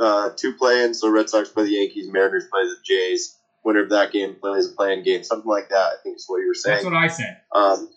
[0.00, 1.00] uh, two play-ins.
[1.00, 3.36] So Red Sox play the Yankees, Mariners play the Jays.
[3.64, 5.76] Winner of that game plays a play-in game, something like that.
[5.76, 6.76] I think is what you were saying.
[6.76, 7.40] That's what I said.
[7.52, 7.88] Um,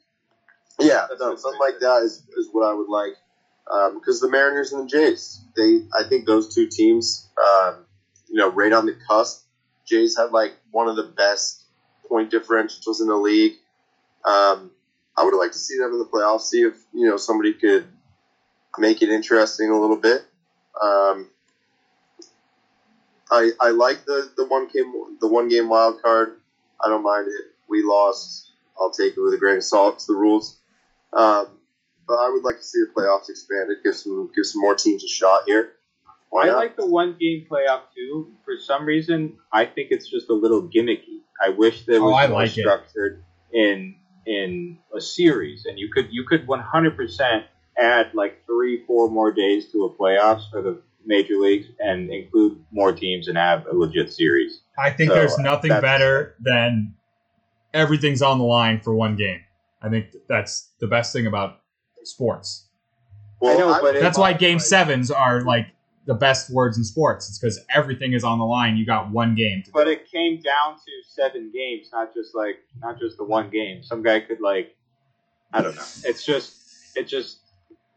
[0.80, 3.14] yeah, no, something like that is, is what I would like.
[3.94, 7.86] Because the Mariners and the Jays, they, I think those two teams, um,
[8.28, 9.46] you know, right on the cusp.
[9.86, 11.64] Jays had like one of the best
[12.08, 13.54] point differentials in the league.
[14.26, 14.72] Um,
[15.18, 16.42] I would like to see them in the playoffs.
[16.42, 17.86] See if you know somebody could
[18.78, 20.24] make it interesting a little bit.
[20.82, 21.30] Um,
[23.32, 26.38] I I like the, the one game the one game wild card.
[26.84, 27.46] I don't mind it.
[27.70, 28.50] We lost.
[28.80, 29.96] I'll take it with a grain of salt.
[29.96, 30.58] It's the rules.
[31.14, 31.48] Um,
[32.08, 33.78] but I would like to see the playoffs expanded.
[33.84, 35.74] Give some give some more teams a shot here.
[36.30, 36.58] Why I not?
[36.58, 38.34] like the one game playoff too.
[38.46, 41.20] For some reason, I think it's just a little gimmicky.
[41.44, 42.62] I wish there Oh, was I more like it.
[42.62, 47.44] structured in in a series, and you could you could 100%
[47.78, 52.64] add like three, four more days to a playoffs for the major leagues, and include
[52.72, 54.62] more teams and have a legit series.
[54.78, 56.94] I think So, there's nothing that's- better than
[57.74, 59.42] everything's on the line for one game.
[59.82, 61.60] I think that's the best thing about
[62.04, 62.68] sports.
[63.40, 65.68] well, I know, but That's why game like- sevens are like
[66.06, 67.28] the best words in sports.
[67.30, 68.76] It's because everything is on the line.
[68.78, 69.64] You got one game.
[69.64, 69.92] To But do.
[69.92, 73.84] it came down to seven games, not just like not just the one game.
[73.84, 74.76] Some guy could like,
[75.54, 75.82] I don't know.
[76.04, 77.38] It's just, it just.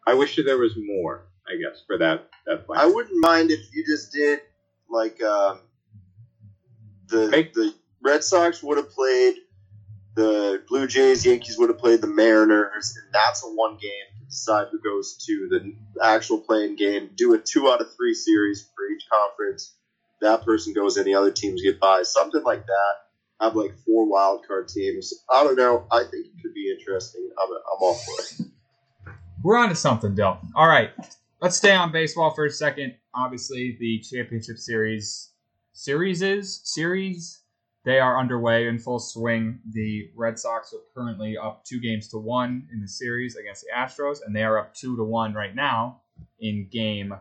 [0.06, 1.22] I wish there was more.
[1.46, 2.80] I guess for that that plan.
[2.80, 4.40] I wouldn't mind if you just did
[4.90, 5.61] like um,
[7.09, 9.37] the Make- the Red Sox would have played
[10.14, 14.26] the Blue Jays, Yankees would have played the Mariners, and that's a one game to
[14.26, 17.11] decide who goes to the actual playing game.
[17.14, 19.74] Do a two out of three series for each conference.
[20.20, 22.02] That person goes in, the other teams get by.
[22.04, 22.94] Something like that.
[23.40, 25.12] Have like four wild card teams.
[25.28, 25.87] I don't know.
[25.90, 27.28] I think it could be interesting.
[27.42, 29.12] I'm, I'm all for it.
[29.42, 30.38] We're on to something, Dill.
[30.54, 30.92] All right.
[31.44, 32.94] Let's stay on baseball for a second.
[33.14, 35.33] Obviously, the championship series
[35.74, 37.42] series is series.
[37.85, 39.59] They are underway in full swing.
[39.68, 43.76] The Red Sox are currently up two games to one in the series against the
[43.76, 46.00] Astros, and they are up two to one right now
[46.40, 47.12] in game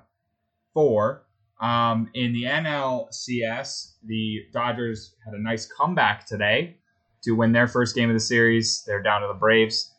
[0.74, 1.26] four.
[1.60, 6.78] Um, in the NLCS, the Dodgers had a nice comeback today
[7.24, 8.86] to win their first game of the series.
[8.88, 9.92] They're down to the Braves.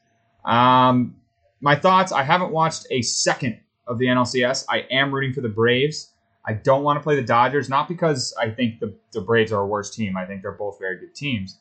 [0.47, 1.17] Um,
[1.61, 4.65] my thoughts I haven't watched a second of the NLCS.
[4.69, 6.13] I am rooting for the Braves.
[6.47, 9.61] I don't want to play the Dodgers, not because I think the, the Braves are
[9.61, 10.17] a worse team.
[10.17, 11.59] I think they're both very good teams.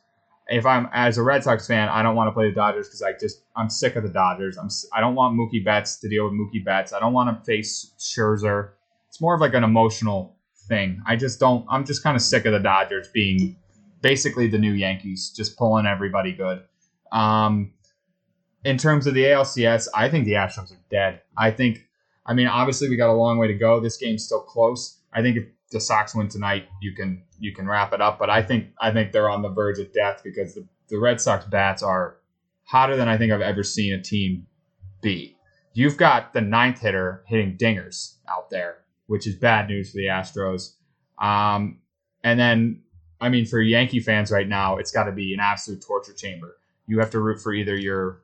[0.50, 3.02] If I'm as a Red Sox fan, I don't want to play the Dodgers because
[3.02, 4.58] I just I'm sick of the Dodgers.
[4.58, 6.92] I'm I don't want Mookie Betts to deal with Mookie Betts.
[6.92, 8.72] I don't want to face Scherzer.
[9.08, 10.36] It's more of like an emotional
[10.68, 11.02] thing.
[11.08, 11.66] I just don't.
[11.70, 13.56] I'm just kind of sick of the Dodgers being
[14.02, 16.62] basically the new Yankees, just pulling everybody good.
[17.12, 17.74] Um,
[18.64, 21.22] in terms of the ALCS, I think the Astros are dead.
[21.38, 21.88] I think,
[22.26, 23.80] I mean, obviously we got a long way to go.
[23.80, 25.00] This game's still close.
[25.14, 28.20] I think if the Sox win tonight, you can you can wrap it up.
[28.20, 31.20] But I think I think they're on the verge of death because the, the Red
[31.20, 32.18] Sox bats are
[32.64, 34.48] hotter than I think I've ever seen a team
[35.02, 35.38] be.
[35.74, 40.06] You've got the ninth hitter hitting dingers out there, which is bad news for the
[40.06, 40.76] Astros.
[41.20, 41.80] Um,
[42.24, 42.82] and then,
[43.20, 46.58] I mean, for Yankee fans right now, it's got to be an absolute torture chamber.
[46.86, 48.22] You have to root for either your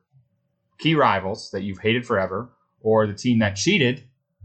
[0.78, 2.50] key rivals that you've hated forever
[2.82, 4.02] or the team that cheated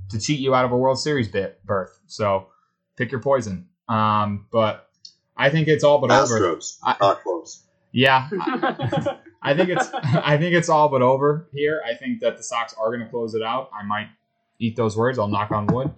[0.10, 2.00] to cheat you out of a World Series bit berth.
[2.08, 2.48] So
[2.96, 3.68] pick your poison.
[3.88, 4.90] Um, but
[5.38, 6.40] I think it's all but over.
[6.40, 7.62] Astros, I- not close.
[7.92, 8.28] Yeah,
[9.42, 11.82] I think it's I think it's all but over here.
[11.86, 13.70] I think that the Sox are going to close it out.
[13.74, 14.10] I might
[14.60, 15.18] eat those words.
[15.18, 15.94] I'll knock on wood,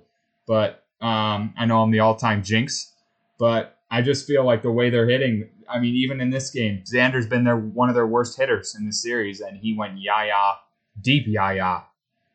[0.46, 2.94] but um, I know I'm the all-time jinx.
[3.40, 5.50] But I just feel like the way they're hitting.
[5.68, 8.86] I mean, even in this game, Xander's been their one of their worst hitters in
[8.86, 10.54] the series, and he went yah yah
[11.02, 11.84] deep yaya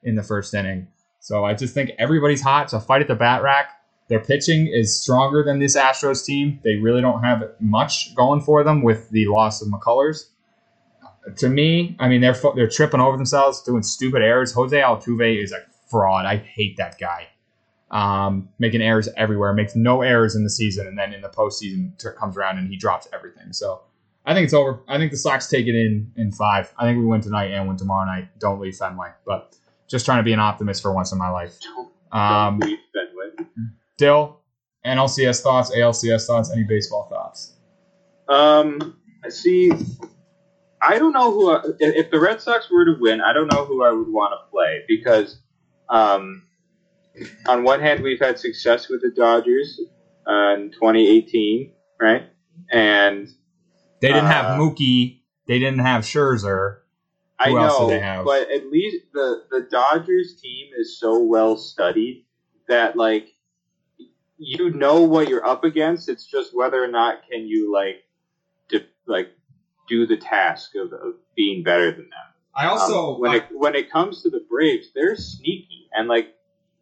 [0.03, 0.88] in the first inning.
[1.20, 2.72] So I just think everybody's hot.
[2.72, 3.80] A fight at the bat rack.
[4.09, 6.61] Their pitching is stronger than this Astros team.
[6.64, 10.24] They really don't have much going for them with the loss of McCullers.
[11.36, 14.53] To me, I mean they're they're tripping over themselves, doing stupid errors.
[14.53, 16.26] Jose Altuve is a fraud.
[16.26, 17.28] I hate that guy.
[17.92, 21.96] Um, making errors everywhere, makes no errors in the season, and then in the postseason
[21.98, 23.53] t- comes around and he drops everything.
[23.53, 23.82] So
[24.24, 24.80] I think it's over.
[24.88, 26.72] I think the Sox take it in in five.
[26.76, 28.28] I think we win tonight and win tomorrow night.
[28.38, 29.57] Don't leave Fenway, but
[29.93, 31.57] just trying to be an optimist for once in my life.
[32.11, 33.49] Um, Don't leave Fenway.
[33.99, 34.40] Dill,
[34.84, 37.55] NLCS thoughts, ALCS thoughts, any baseball thoughts?
[38.28, 39.70] Um, I see,
[40.82, 41.51] I don't know who.
[41.53, 44.32] I, if the Red Sox were to win, I don't know who I would want
[44.32, 45.38] to play because,
[45.88, 46.43] um,
[47.47, 49.78] on one hand, we've had success with the Dodgers
[50.26, 51.70] uh, in 2018,
[52.01, 52.24] right?
[52.72, 53.28] And
[54.01, 55.20] They didn't have Uh, Mookie.
[55.47, 56.78] They didn't have Scherzer.
[57.38, 58.24] I Who else do know, they have?
[58.24, 62.24] but at least the the Dodgers team is so well studied
[62.68, 63.28] that like
[64.38, 66.08] you know what you're up against.
[66.08, 68.02] It's just whether or not can you like
[68.68, 69.30] de- like
[69.88, 72.32] do the task of, of being better than them.
[72.54, 76.34] I Um, when it when it comes to the Braves, they're sneaky and like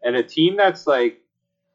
[0.02, 1.20] and a team that's like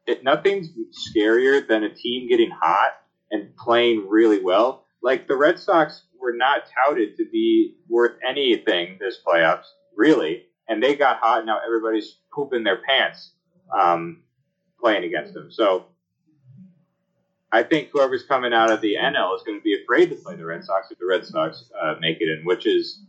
[0.06, 3.00] it, nothing's scarier than a team getting hot
[3.30, 4.86] and playing really well.
[5.02, 10.82] Like the Red Sox were not touted to be worth anything this playoffs, really, and
[10.82, 11.44] they got hot.
[11.46, 13.32] Now everybody's pooping their pants
[13.76, 14.22] um,
[14.80, 15.50] playing against them.
[15.50, 15.86] So
[17.52, 20.36] I think whoever's coming out of the NL is going to be afraid to play
[20.36, 23.00] the Red Sox if the Red Sox uh, make it in, which is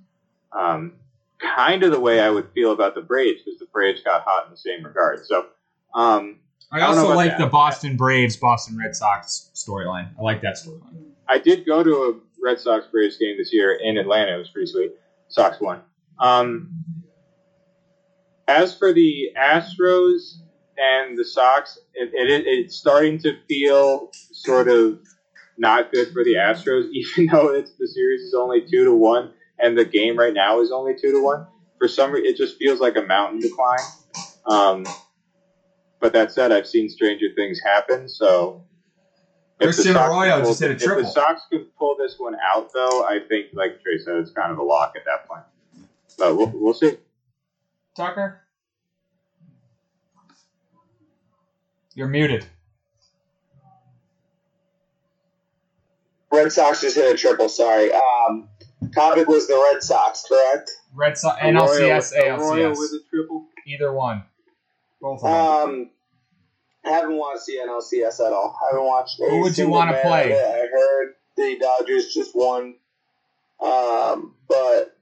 [0.51, 0.93] um,
[1.39, 4.45] kind of the way I would feel about the Braves because the Braves got hot
[4.45, 5.25] in the same regard.
[5.25, 5.47] So,
[5.93, 6.39] um,
[6.71, 7.39] I I also like that.
[7.39, 10.09] the Boston Braves, Boston Red Sox storyline.
[10.19, 11.11] I like that storyline.
[11.27, 12.13] I did go to a
[12.43, 14.35] Red Sox Braves game this year in Atlanta.
[14.35, 14.91] It was pretty sweet.
[15.27, 15.81] Sox won.
[16.19, 16.83] Um,
[18.47, 20.39] as for the Astros
[20.77, 24.99] and the Sox, it, it, it's starting to feel sort of
[25.57, 29.31] not good for the Astros, even though it's, the series is only two to one
[29.59, 31.47] and the game right now is only two to one.
[31.79, 33.79] For some reason, it just feels like a mountain decline.
[34.45, 34.85] Um,
[35.99, 38.63] but that said, I've seen stranger things happen, so.
[39.59, 40.83] If the Christian Sox can Arroyo pull- just hit a triple.
[40.83, 41.03] If triple.
[41.03, 44.51] the Sox can pull this one out, though, I think, like Trey said, it's kind
[44.51, 45.43] of a lock at that point.
[46.17, 46.97] But we'll, we'll see.
[47.95, 48.41] Tucker,
[51.95, 52.45] you're muted.
[56.31, 57.49] Red Sox just hit a triple.
[57.49, 57.91] Sorry.
[57.93, 58.49] Um,
[58.93, 60.69] topic was the Red Sox, correct?
[60.93, 63.45] Red Sox, Arroyo NLCS, with- Arroyo ALCS, with a triple.
[63.65, 64.23] either one.
[65.01, 65.31] Both of
[65.63, 65.69] them.
[65.75, 65.89] Um,
[66.85, 68.57] I haven't watched the NLCS at all.
[68.63, 69.17] I haven't watched.
[69.19, 70.25] Who would you wanna play?
[70.25, 70.45] of it.
[70.45, 72.75] I heard the Dodgers just won.
[73.61, 74.95] Um, but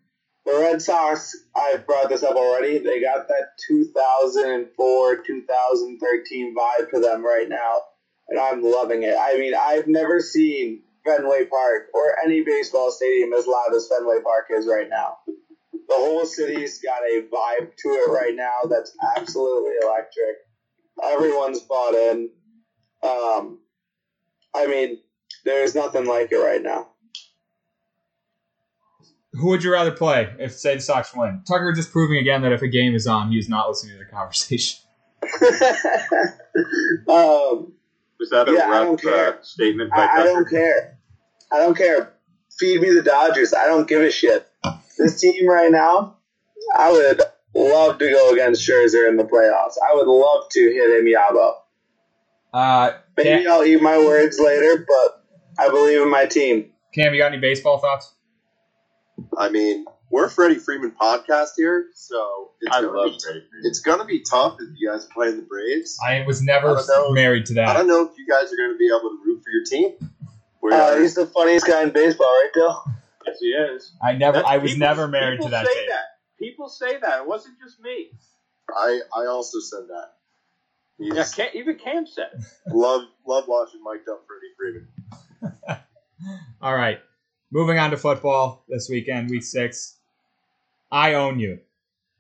[0.46, 2.78] the Red Sox, I've brought this up already.
[2.78, 7.82] They got that 2004, 2013 vibe to them right now,
[8.30, 9.16] and I'm loving it.
[9.20, 14.22] I mean, I've never seen Fenway Park or any baseball stadium as loud as Fenway
[14.24, 15.18] Park is right now.
[15.88, 20.38] The whole city's got a vibe to it right now that's absolutely electric.
[21.04, 22.30] Everyone's bought in.
[23.04, 23.60] Um,
[24.56, 25.00] I mean,
[25.44, 26.90] there's nothing like it right now.
[29.34, 31.42] Who would you rather play if, say, the Sox win?
[31.46, 34.10] Tucker just proving again that if a game is on, he's not listening to the
[34.10, 34.80] conversation.
[37.10, 37.74] um,
[38.20, 39.34] Was that a Yeah, I don't rough care.
[39.40, 40.26] uh, statement by I, I Tucker?
[40.26, 40.98] don't care.
[41.52, 42.14] I don't care.
[42.58, 43.54] Feed me the Dodgers.
[43.54, 44.48] I don't give a shit.
[44.98, 46.16] This team right now,
[46.78, 47.22] I would
[47.56, 49.76] love to go against Scherzer in the playoffs.
[49.82, 51.54] I would love to hit him Yabo.
[52.54, 55.24] Uh, Maybe Cam, I'll eat my words later, but
[55.58, 56.72] I believe in my team.
[56.94, 58.14] Cam, you got any baseball thoughts?
[59.38, 63.62] I mean, we're Freddie Freeman podcast here, so it's I gonna love be, Freddie Freeman.
[63.66, 65.98] it's gonna be tough if you guys are playing the Braves.
[66.06, 67.12] I was never I don't know.
[67.12, 67.68] married to that.
[67.70, 70.12] I don't know if you guys are gonna be able to root for your team.
[70.72, 72.84] Uh, he's the funniest guy in baseball, right, Dill?
[73.28, 73.92] Yes, he is.
[74.02, 74.38] I never.
[74.38, 75.66] That's- I was people- never married to that.
[75.68, 75.90] Say Tape.
[75.90, 76.15] that.
[76.46, 77.22] People say that.
[77.22, 78.12] It wasn't just me.
[78.70, 80.12] I I also said that.
[81.00, 82.30] He's, Yeah, Cam, even Cam said.
[82.34, 82.74] it.
[82.74, 85.84] love love watching mic'd up Freddie Freeman.
[86.62, 87.00] All right,
[87.52, 89.98] moving on to football this weekend, week six.
[90.92, 91.60] I own you,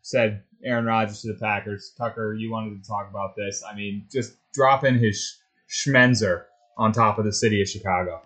[0.01, 1.93] said Aaron Rodgers to the Packers.
[1.95, 3.63] Tucker, you wanted to talk about this.
[3.63, 5.37] I mean, just dropping his
[5.69, 6.45] schmenzer
[6.77, 8.23] on top of the city of Chicago.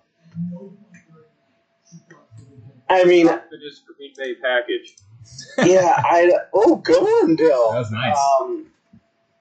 [2.89, 4.95] I mean, the this Green Bay package.
[5.63, 6.32] Yeah, I.
[6.53, 7.72] Oh, good one, Dill.
[7.72, 8.17] That was nice.
[8.41, 8.65] Um,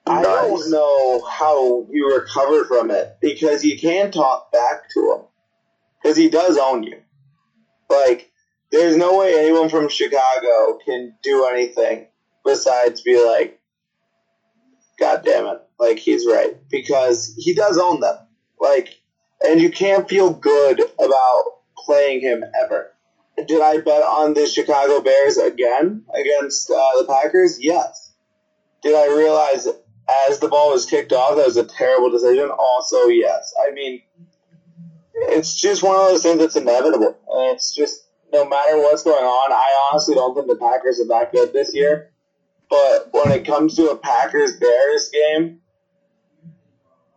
[0.05, 0.23] I Nice.
[0.23, 5.21] don't know how you recover from it because you can't talk back to him
[6.01, 6.97] because he does own you.
[7.89, 8.31] Like
[8.71, 12.07] there's no way anyone from Chicago can do anything
[12.45, 13.59] besides be like,
[14.99, 18.15] God damn it, like he's right because he does own them.
[18.59, 18.99] Like,
[19.45, 21.43] and you can't feel good about
[21.77, 22.91] playing him ever.
[23.47, 27.57] Did I bet on the Chicago Bears again against uh, the Packers?
[27.61, 28.13] Yes.
[28.81, 29.67] Did I realize
[30.27, 32.49] as the ball was kicked off that was a terrible decision?
[32.49, 33.53] Also, yes.
[33.59, 34.01] I mean,
[35.13, 39.23] it's just one of those things that's inevitable, and it's just no matter what's going
[39.23, 39.51] on.
[39.51, 42.11] I honestly don't think the Packers are that good this year.
[42.69, 45.61] But when it comes to a Packers Bears game,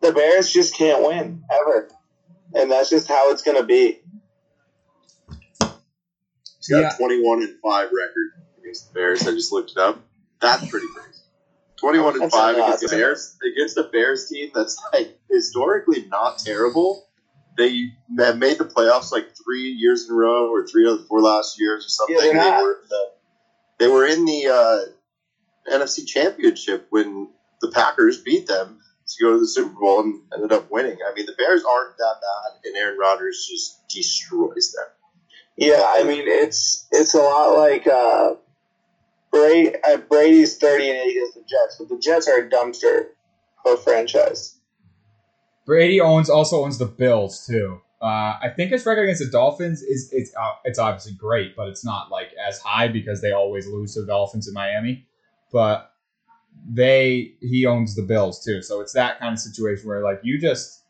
[0.00, 1.90] the Bears just can't win ever,
[2.54, 4.01] and that's just how it's going to be.
[6.62, 6.94] He's got Yeah.
[6.94, 9.26] a 21 and 5 record against the Bears.
[9.26, 10.00] I just looked it up.
[10.40, 11.08] That's pretty crazy.
[11.78, 12.88] 21 and That's 5 against the.
[12.96, 13.36] Bears.
[13.52, 17.08] Against the Bears team that's like historically not terrible.
[17.58, 21.04] They have made the playoffs like three years in a row, or three of the
[21.04, 22.16] four last years, or something.
[22.16, 22.62] Yeah, they're they not.
[22.62, 23.10] were in the,
[23.78, 27.28] they were in the uh, NFC Championship when
[27.60, 30.96] the Packers beat them to go to the Super Bowl and ended up winning.
[31.06, 34.86] I mean, the Bears aren't that bad, and Aaron Rodgers just destroys them.
[35.62, 38.34] Yeah, I mean it's it's a lot like uh,
[39.30, 39.76] Brady.
[39.86, 43.10] Uh, Brady's thirty and eight against the Jets, but the Jets are a dumpster
[43.64, 44.56] of a franchise.
[45.64, 47.80] Brady owns also owns the Bills too.
[48.02, 51.68] Uh, I think his record against the Dolphins is it's uh, it's obviously great, but
[51.68, 55.06] it's not like as high because they always lose to the Dolphins in Miami.
[55.52, 55.92] But
[56.68, 60.40] they he owns the Bills too, so it's that kind of situation where like you
[60.40, 60.82] just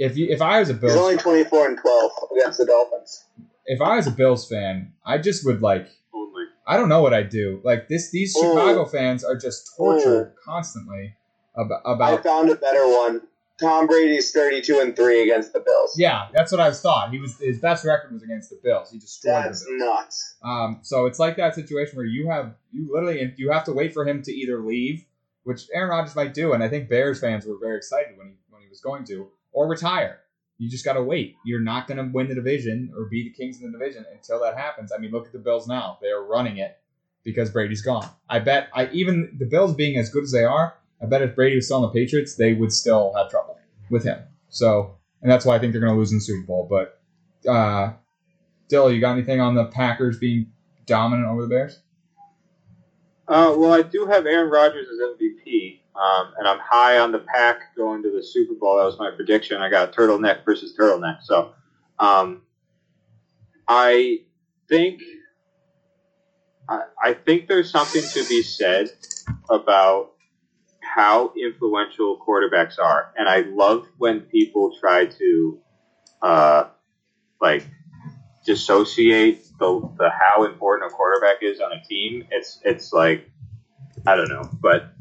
[0.00, 2.66] if you if I was a He's Bills only twenty four and twelve against the
[2.66, 3.24] Dolphins.
[3.68, 6.44] If I was a Bills fan, I just would like Only.
[6.66, 7.60] I don't know what I'd do.
[7.64, 8.42] Like this these Oh.
[8.42, 11.14] Chicago fans are just tortured constantly
[11.54, 13.22] about, I found a better one.
[13.60, 15.94] Tom Brady's thirty two and three against the Bills.
[15.98, 17.10] yeah, that's what I thought.
[17.10, 18.92] He was his best record was against the Bills.
[18.92, 19.96] He destroyed That's the Bills.
[19.98, 20.36] nuts.
[20.44, 23.92] Um, so it's like that situation where you have you literally you have to wait
[23.92, 25.04] for him to either leave,
[25.42, 28.34] which Aaron Rodgers might do, and I think Bears fans were very excited when he
[28.50, 30.20] when he was going to, or retire.
[30.58, 31.36] You just got to wait.
[31.44, 34.40] You're not going to win the division or be the kings in the division until
[34.40, 34.92] that happens.
[34.92, 36.78] I mean, look at the Bills now; they are running it
[37.24, 38.08] because Brady's gone.
[38.28, 41.34] I bet I even the Bills being as good as they are, I bet if
[41.34, 43.58] Brady was still on the Patriots, they would still have trouble
[43.90, 44.18] with him.
[44.48, 46.66] So, and that's why I think they're going to lose in the Super Bowl.
[46.68, 47.00] But
[47.48, 47.92] uh,
[48.68, 50.50] Dill, you got anything on the Packers being
[50.86, 51.80] dominant over the Bears?
[53.28, 57.18] Uh, well, I do have Aaron Rodgers as MVP, um, and I'm high on the
[57.18, 58.76] pack going to the Super Bowl.
[58.76, 59.60] That was my prediction.
[59.60, 61.22] I got turtleneck versus turtleneck.
[61.22, 61.52] So,
[61.98, 62.42] um,
[63.66, 64.20] I
[64.68, 65.02] think
[66.68, 68.90] I, I think there's something to be said
[69.50, 70.12] about
[70.80, 75.58] how influential quarterbacks are, and I love when people try to
[76.22, 76.64] uh,
[77.40, 77.66] like
[78.46, 82.26] dissociate the, the how important a quarterback is on a team.
[82.30, 83.28] It's it's like
[84.06, 84.92] I don't know, but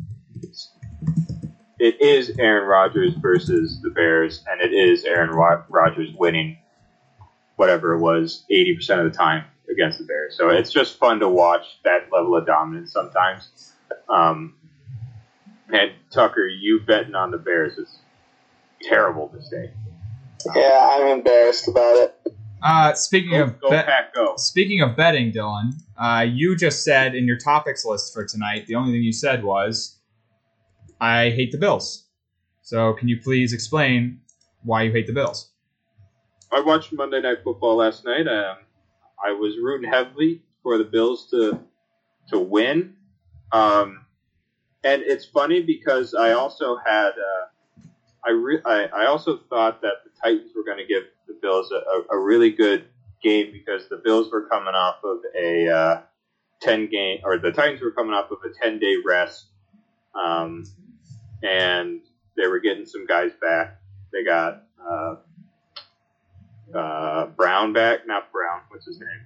[1.80, 6.58] it is Aaron Rodgers versus the Bears, and it is Aaron Ro- Rodgers winning
[7.56, 10.36] whatever it was eighty percent of the time against the Bears.
[10.38, 13.74] So it's just fun to watch that level of dominance sometimes.
[14.10, 14.56] Um,
[15.70, 18.00] and Tucker, you betting on the Bears is
[18.82, 19.72] terrible mistake.
[20.56, 22.34] Yeah, I'm embarrassed about it.
[22.64, 24.34] Uh, speaking Go, of go bet- Pack, go!
[24.38, 28.76] speaking of betting, Dylan, uh, you just said in your topics list for tonight, the
[28.76, 29.97] only thing you said was,
[31.00, 32.06] "I hate the Bills."
[32.62, 34.20] So, can you please explain
[34.64, 35.52] why you hate the Bills?
[36.52, 38.28] I watched Monday Night Football last night.
[38.28, 38.58] Um,
[39.24, 41.60] I was rooting heavily for the Bills to
[42.30, 42.96] to win,
[43.52, 44.06] um,
[44.84, 47.82] and it's funny because I also had uh,
[48.26, 51.72] I, re- I I also thought that the Titans were going to give the Bills
[51.72, 52.86] a, a, a really good
[53.24, 56.02] game because the Bills were coming off of a uh,
[56.62, 59.48] ten game or the Titans were coming off of a ten day rest,
[60.16, 60.66] um,
[61.44, 62.02] and
[62.36, 63.80] they were getting some guys back.
[64.12, 64.64] They got.
[64.80, 65.16] Uh,
[66.74, 68.62] uh, Brown back, not Brown.
[68.70, 69.26] What's his name?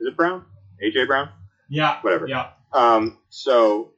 [0.00, 0.44] Is it Brown?
[0.82, 1.30] AJ Brown?
[1.68, 2.28] Yeah, Whatever.
[2.28, 3.92] Yeah, Um, so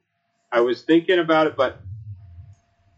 [0.51, 1.79] I was thinking about it, but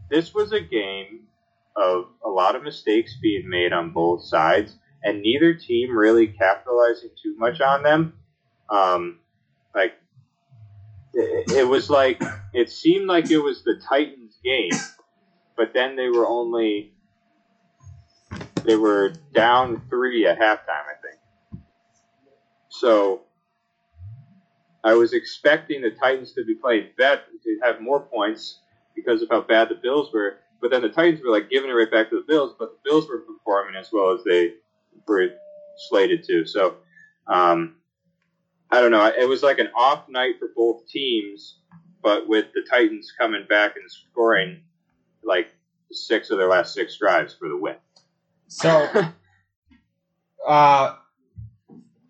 [0.09, 1.27] this was a game
[1.75, 7.09] of a lot of mistakes being made on both sides, and neither team really capitalizing
[7.21, 8.13] too much on them.
[8.69, 9.19] Um,
[9.75, 9.93] like
[11.13, 12.23] it, it was like
[12.53, 14.71] it seemed like it was the Titans' game,
[15.57, 16.93] but then they were only
[18.65, 21.19] they were down three at halftime, I think.
[22.69, 23.23] So
[24.83, 28.59] I was expecting the Titans to be playing better, to have more points
[28.95, 30.37] because of how bad the Bills were.
[30.61, 32.89] But then the Titans were like giving it right back to the Bills, but the
[32.89, 34.53] Bills were performing as well as they
[35.07, 35.29] were
[35.89, 36.45] slated to.
[36.45, 36.75] So
[37.27, 37.75] Um,
[38.71, 39.05] I don't know.
[39.07, 41.57] It was like an off night for both teams,
[42.03, 44.61] but with the Titans coming back and scoring
[45.23, 45.47] like
[45.91, 47.75] six of their last six drives for the win.
[48.47, 48.69] So,
[50.47, 50.95] uh,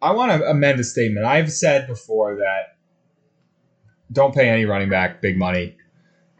[0.02, 1.26] I want to amend a statement.
[1.26, 2.78] I've said before that
[4.12, 5.78] don't pay any running back big money.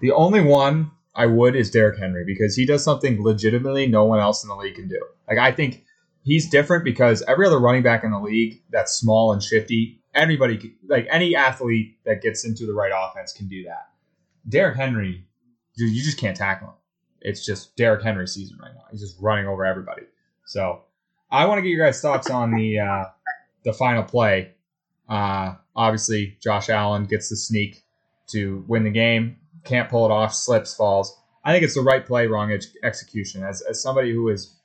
[0.02, 4.20] The only one I would is Derrick Henry because he does something legitimately no one
[4.20, 5.02] else in the league can do.
[5.30, 5.86] Like I think
[6.24, 10.76] he's different because every other running back in the league that's small and shifty, anybody
[10.88, 13.90] like any athlete that gets into the right offense can do that.
[14.48, 15.26] Derrick Henry,
[15.76, 16.74] you just can't tackle him.
[17.22, 18.84] It's just Derrick Henry season right now.
[18.92, 20.04] He's just running over everybody.
[20.46, 20.82] So
[21.32, 23.06] I want to get your guys' thoughts on the uh,
[23.64, 24.52] the final play.
[25.08, 27.84] Uh, obviously, Josh Allen gets the sneak
[28.28, 29.38] to win the game.
[29.64, 30.34] Can't pull it off.
[30.34, 31.18] Slips, falls.
[31.46, 33.44] I think it's the right play, wrong ex- execution.
[33.44, 34.56] As as somebody who has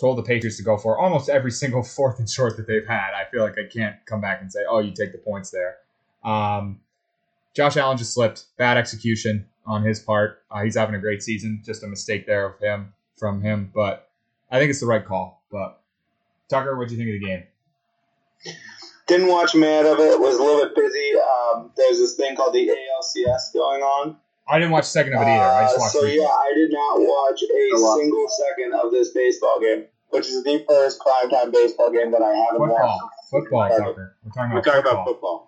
[0.00, 3.12] told the Patriots to go for almost every single fourth and short that they've had,
[3.14, 5.76] I feel like I can't come back and say, "Oh, you take the points there."
[6.24, 6.80] Um,
[7.54, 8.44] Josh Allen just slipped.
[8.56, 10.42] Bad execution on his part.
[10.50, 11.62] Uh, he's having a great season.
[11.64, 14.08] Just a mistake there of him from him, but
[14.50, 15.42] I think it's the right call.
[15.50, 15.80] But
[16.48, 18.56] Tucker, what do you think of the game?
[19.06, 20.18] Didn't watch man of it.
[20.20, 21.12] Was a little bit busy.
[21.18, 24.16] Um, there's this thing called the ALCS going on.
[24.50, 25.44] I didn't watch a second of it either.
[25.44, 25.92] I just Uh, watched.
[25.92, 26.16] so replay.
[26.16, 30.64] yeah, I did not watch a single second of this baseball game, which is the
[30.68, 33.30] first primetime baseball game that I haven't Football, watched.
[33.30, 33.86] football, Perfect.
[33.86, 34.16] Tucker.
[34.24, 35.02] We're talking We're about talking football.
[35.02, 35.46] about football.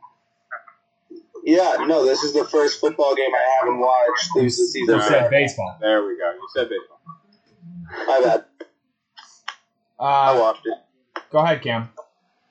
[1.44, 5.02] Yeah, no, this is the first football game I haven't watched since the season You
[5.02, 5.76] said baseball.
[5.80, 6.30] There we go.
[6.30, 7.00] You said baseball.
[8.06, 8.44] My bad.
[9.98, 10.78] I Uh, watched it.
[11.30, 11.88] go ahead, Cam.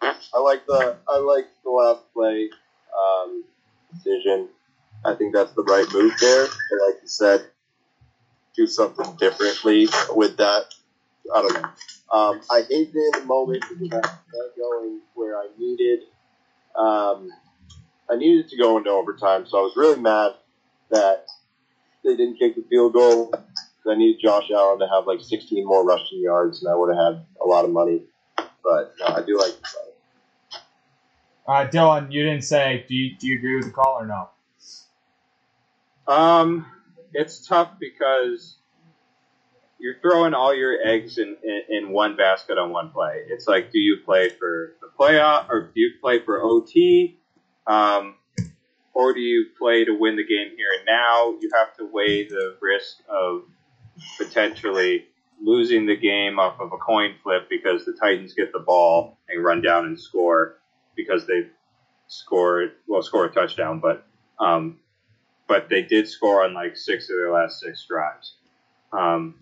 [0.02, 2.49] I like the I like the last play
[2.97, 3.43] um,
[3.93, 4.49] decision.
[5.04, 6.43] I think that's the right move there.
[6.43, 7.45] And like you said,
[8.56, 10.66] do something differently with that.
[11.34, 11.70] I don't know.
[12.12, 15.99] Um, I hated it in the moment because I was going where I needed.
[16.76, 17.30] Um,
[18.10, 20.34] I needed to go into overtime, so I was really mad
[20.89, 21.28] that
[22.04, 23.34] they didn't kick the field goal.
[23.89, 27.16] I needed Josh Allen to have like 16 more rushing yards, and I would have
[27.16, 28.04] had a lot of money.
[28.64, 29.91] But I do like the play.
[31.47, 32.86] Uh, Dylan, you didn't say.
[32.88, 34.30] Do you do you agree with the call or no?
[36.08, 36.66] Um,
[37.14, 38.58] it's tough because
[39.80, 43.24] you're throwing all your eggs in, in, in one basket on one play.
[43.28, 47.18] It's like, do you play for the playoff or do you play for OT?
[47.68, 48.16] Um,
[48.93, 51.36] or do you play to win the game here and now?
[51.39, 53.43] You have to weigh the risk of
[54.18, 55.06] potentially
[55.41, 59.43] losing the game off of a coin flip because the Titans get the ball and
[59.43, 60.58] run down and score
[60.95, 61.49] because they've
[62.08, 64.06] scored, well, score a touchdown, but
[64.39, 64.80] um,
[65.52, 68.36] but they did score on like six of their last six drives.
[68.93, 69.36] Um,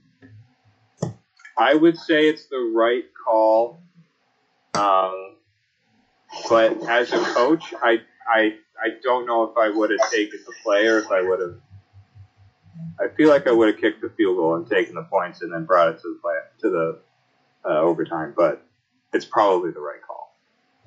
[1.56, 3.84] I would say it's the right call,
[4.74, 5.36] um,
[6.50, 7.98] but as a coach, I
[8.28, 11.42] I I don't know if I would have taken the play or if I would
[11.42, 11.58] have.
[13.00, 15.54] I feel like I would have kicked the field goal and taken the points and
[15.54, 17.00] then brought it to the play to the
[17.70, 18.66] uh, overtime, but
[19.14, 20.19] it's probably the right call.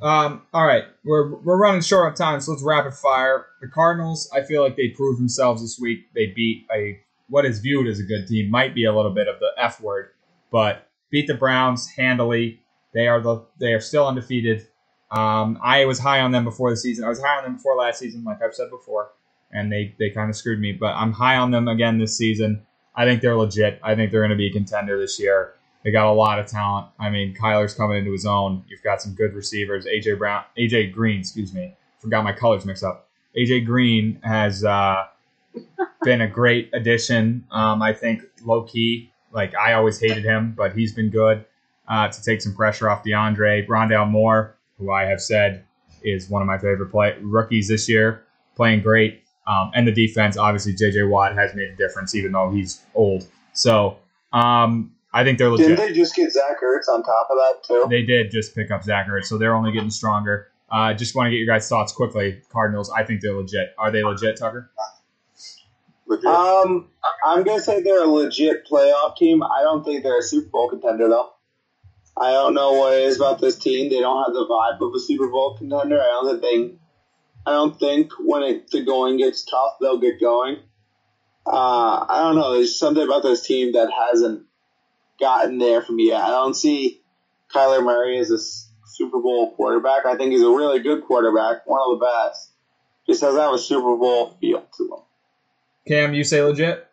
[0.03, 3.47] Um, all right, we're we're running short on time, so let's rapid fire.
[3.61, 6.13] The Cardinals, I feel like they proved themselves this week.
[6.13, 6.99] They beat a
[7.29, 9.81] what is viewed as a good team, might be a little bit of the F
[9.81, 10.11] word,
[10.51, 12.61] but beat the Browns handily.
[12.93, 14.67] They are the they are still undefeated.
[15.13, 17.05] Um, I was high on them before the season.
[17.05, 19.13] I was high on them before last season, like I've said before,
[19.53, 20.73] and they they kind of screwed me.
[20.73, 22.67] But I'm high on them again this season.
[22.97, 23.79] I think they're legit.
[23.85, 25.55] I think they're going to be a contender this year.
[25.85, 26.89] They got a lot of talent.
[26.99, 28.65] I mean, Kyler's coming into his own.
[28.69, 29.85] You've got some good receivers.
[29.87, 33.09] AJ Brown, AJ Green, excuse me, forgot my colors mixed up.
[33.37, 35.07] AJ Green has uh,
[36.03, 37.45] been a great addition.
[37.51, 41.45] Um, I think low key, like I always hated him, but he's been good
[41.89, 43.67] uh, to take some pressure off DeAndre.
[43.67, 45.65] Rondale Moore, who I have said
[46.03, 48.25] is one of my favorite play rookies this year,
[48.57, 49.23] playing great.
[49.47, 53.27] Um, and the defense, obviously, JJ Watt has made a difference, even though he's old.
[53.55, 53.99] So
[54.33, 55.69] um, I think they're legit.
[55.69, 57.87] Didn't they just get Zach Ertz on top of that too?
[57.91, 60.49] They did just pick up Zach Ertz, so they're only getting stronger.
[60.71, 62.41] Uh, just want to get your guys' thoughts quickly.
[62.51, 63.75] Cardinals, I think they're legit.
[63.77, 64.71] Are they legit, Tucker?
[66.07, 66.25] Legit.
[66.25, 66.89] Um,
[67.25, 69.43] I'm gonna say they're a legit playoff team.
[69.43, 71.31] I don't think they're a Super Bowl contender though.
[72.17, 73.91] I don't know what it is about this team.
[73.91, 76.01] They don't have the vibe of a Super Bowl contender.
[76.01, 76.79] I don't think.
[77.45, 80.59] I don't think when it, the going gets tough, they'll get going.
[81.45, 82.55] Uh, I don't know.
[82.55, 84.47] There's something about this team that hasn't
[85.23, 86.21] gotten there for me yet.
[86.23, 87.01] I don't see
[87.55, 90.05] Kyler Murray as a Super Bowl quarterback.
[90.05, 92.51] I think he's a really good quarterback, one of the best.
[93.07, 95.01] Just doesn't have a Super Bowl feel to him.
[95.89, 96.87] Cam, you say legit?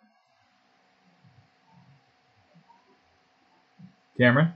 [4.18, 4.54] Cameron?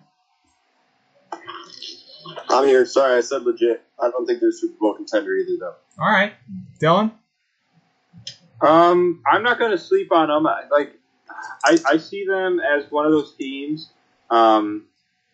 [2.50, 2.86] I'm here.
[2.86, 3.82] Sorry, I said legit.
[4.00, 5.76] I don't think they're a Super Bowl contender either, though.
[6.00, 6.34] All right,
[6.82, 7.12] Dylan.
[8.62, 10.46] Um, I'm not going to sleep on them.
[10.48, 10.94] I- Like,
[11.64, 13.92] I, I see them as one of those teams
[14.30, 14.86] um,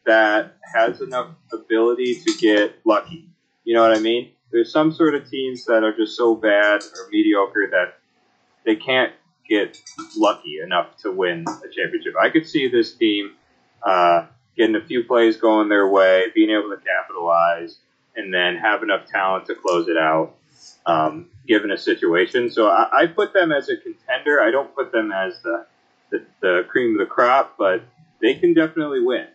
[0.05, 3.29] that has enough ability to get lucky.
[3.63, 4.31] You know what I mean?
[4.51, 7.99] There's some sort of teams that are just so bad or mediocre that
[8.65, 9.13] they can't
[9.47, 9.77] get
[10.15, 12.13] lucky enough to win a championship.
[12.19, 13.33] I could see this team
[13.83, 17.77] uh, getting a few plays going their way, being able to capitalize,
[18.15, 20.35] and then have enough talent to close it out
[20.85, 22.49] um, given a situation.
[22.51, 24.41] So I, I put them as a contender.
[24.41, 25.65] I don't put them as the,
[26.11, 27.83] the the cream of the crop, but
[28.21, 29.27] they can definitely win,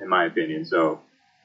[0.00, 0.64] in my opinion.
[0.64, 1.00] So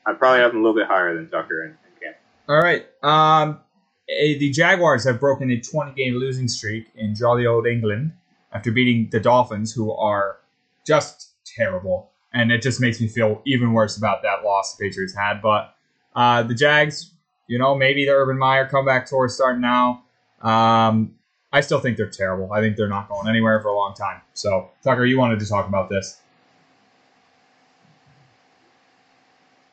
[0.06, 2.14] I probably have them a little bit higher than Tucker and, and Cam.
[2.48, 2.86] All right.
[3.04, 3.60] Um,
[4.08, 8.14] the Jaguars have broken a 20 game losing streak in jolly old England
[8.54, 10.38] after beating the Dolphins, who are
[10.86, 12.12] just terrible.
[12.34, 15.42] And it just makes me feel even worse about that loss the Patriots had.
[15.42, 15.74] But
[16.16, 17.12] uh, the Jags,
[17.48, 20.04] you know, maybe the Urban Meyer comeback tour is starting now.
[20.42, 21.15] Um,
[21.56, 22.52] I still think they're terrible.
[22.52, 24.20] I think they're not going anywhere for a long time.
[24.34, 26.20] So, Tucker, you wanted to talk about this.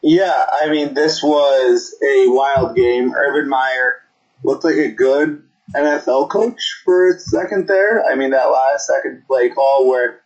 [0.01, 3.13] Yeah, I mean, this was a wild game.
[3.13, 3.97] Urban Meyer
[4.45, 5.43] looked like a good
[5.75, 8.05] NFL coach for a second there.
[8.05, 10.21] I mean, that last second play call where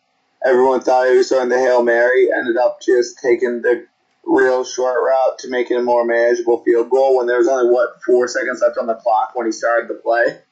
[0.45, 3.87] everyone thought he was throwing the Hail Mary ended up just taking the
[4.27, 7.73] real short route to make it a more manageable field goal when there was only,
[7.73, 10.43] what, four seconds left on the clock when he started the play.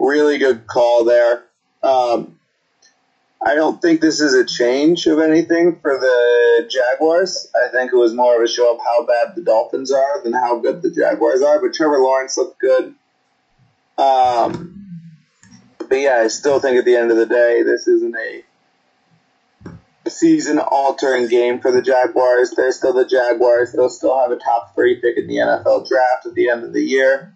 [0.00, 1.44] Really good call there.
[1.82, 2.40] Um,
[3.44, 7.46] I don't think this is a change of anything for the Jaguars.
[7.54, 10.32] I think it was more of a show of how bad the Dolphins are than
[10.32, 11.60] how good the Jaguars are.
[11.60, 12.94] But Trevor Lawrence looked good.
[13.96, 15.10] Um,
[15.78, 18.44] but yeah, I still think at the end of the day, this isn't a
[20.08, 22.50] season altering game for the Jaguars.
[22.50, 23.72] They're still the Jaguars.
[23.72, 26.72] They'll still have a top three pick in the NFL draft at the end of
[26.72, 27.34] the year.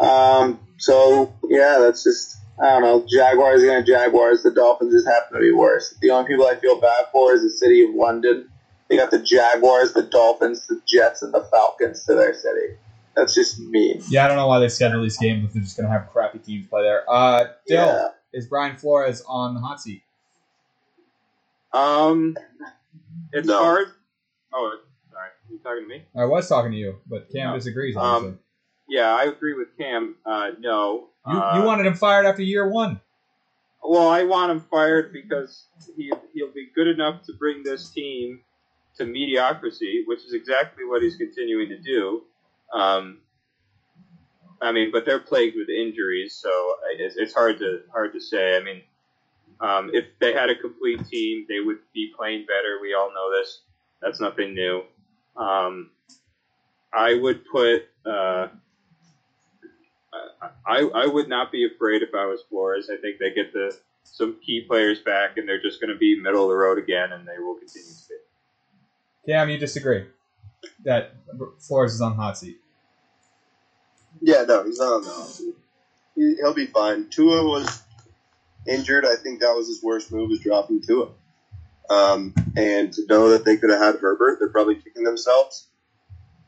[0.00, 3.04] Um, so yeah, that's just I don't know.
[3.08, 4.42] Jaguars are gonna Jaguars.
[4.42, 5.94] The Dolphins just happen to be worse.
[6.00, 8.48] The only people I feel bad for is the city of London.
[8.88, 12.76] They got the Jaguars, the Dolphins, the Jets, and the Falcons to their city.
[13.16, 14.02] That's just mean.
[14.10, 16.08] Yeah, I don't know why they schedule these games if they're just going to have
[16.10, 17.02] crappy teams play there.
[17.08, 18.08] Uh, Dill, Yeah.
[18.32, 20.02] is Brian Flores on the hot seat?
[21.72, 22.36] Um,
[23.32, 23.56] it's No.
[23.58, 23.88] hard.
[24.52, 24.76] Oh,
[25.10, 25.28] sorry.
[25.50, 26.04] You talking to me?
[26.14, 27.56] I was talking to you, but Cam No.
[27.56, 27.96] disagrees.
[27.96, 28.38] Um, Obviously.
[28.88, 30.16] Yeah, I agree with Cam.
[30.26, 31.08] Uh, no.
[31.26, 33.00] you, Uh, you wanted him fired after year one.
[33.82, 35.66] Well, I want him fired because
[35.96, 38.40] he he'll be good enough to bring this team
[38.96, 42.22] to mediocrity, which is exactly what he's continuing to do.
[42.72, 43.18] Um,
[44.62, 48.56] I mean, but they're plagued with injuries, so it's, it's hard to hard to say.
[48.56, 48.82] I mean,
[49.60, 52.78] um, if they had a complete team, they would be playing better.
[52.80, 53.60] We all know this.
[54.00, 54.82] That's nothing new.
[55.36, 55.90] Um,
[56.92, 57.82] I would put.
[58.06, 58.48] Uh,
[60.66, 62.88] I, I would not be afraid if I was Flores.
[62.90, 66.20] I think they get the some key players back, and they're just going to be
[66.20, 69.32] middle of the road again, and they will continue to be.
[69.32, 70.04] Cam, you disagree
[70.84, 71.14] that
[71.58, 72.60] Flores is on hot seat.
[74.20, 75.54] Yeah, no, he's not on the hot seat.
[76.14, 77.08] He, he'll be fine.
[77.10, 77.82] Tua was
[78.66, 79.04] injured.
[79.04, 81.08] I think that was his worst move, was dropping Tua.
[81.90, 85.66] Um, and to know that they could have had Herbert, they're probably kicking themselves.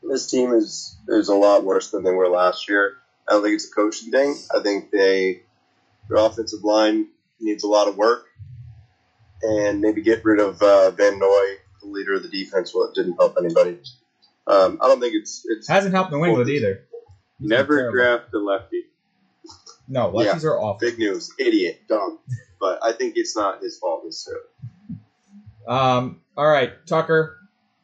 [0.03, 2.99] This team is is a lot worse than they were last year.
[3.29, 4.37] I don't think it's a coaching thing.
[4.55, 5.43] I think they
[6.09, 7.09] their offensive line
[7.41, 8.27] needs a lot of work,
[9.43, 11.47] and maybe get rid of uh, Van Noy,
[11.83, 12.73] the leader of the defense.
[12.75, 13.79] Well, it didn't help anybody.
[14.47, 16.85] Um, I don't think it's it's Hasn't helped New England either.
[17.41, 17.97] He's Never terrible.
[17.97, 18.85] draft a lefty.
[19.89, 20.79] No, lefties are awful.
[20.81, 22.19] Big news, idiot, dumb.
[22.61, 24.47] But I think it's not his fault necessarily.
[25.69, 27.39] Um, all right, Tucker,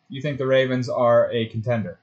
[0.09, 1.99] you think the Ravens are a contender?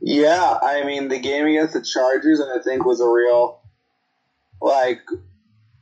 [0.00, 3.60] Yeah, I mean the game against the Chargers, and I think was a real,
[4.60, 5.00] like,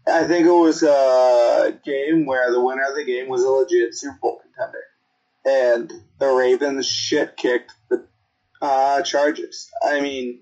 [0.06, 3.94] I think it was a game where the winner of the game was a legit
[3.94, 4.84] Super Bowl contender,
[5.44, 8.06] and the Ravens shit kicked the
[8.62, 9.70] uh, Chargers.
[9.82, 10.40] I mean,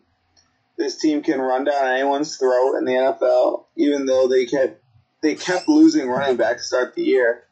[0.76, 4.82] this team can run down anyone's throat in the NFL, even though they kept
[5.22, 7.44] they kept losing running back to start the year.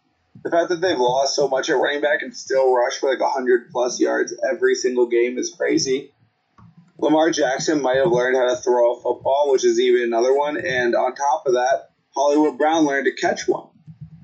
[0.42, 3.20] The fact that they've lost so much at running back and still rush for like
[3.20, 6.12] 100 plus yards every single game is crazy.
[6.98, 10.56] Lamar Jackson might have learned how to throw a football, which is even another one.
[10.56, 13.68] And on top of that, Hollywood Brown learned to catch one.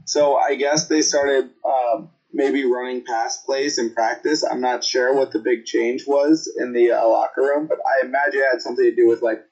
[0.04, 4.44] So I guess they started um, maybe running pass plays in practice.
[4.44, 8.06] I'm not sure what the big change was in the uh, locker room, but I
[8.06, 9.44] imagine it had something to do with like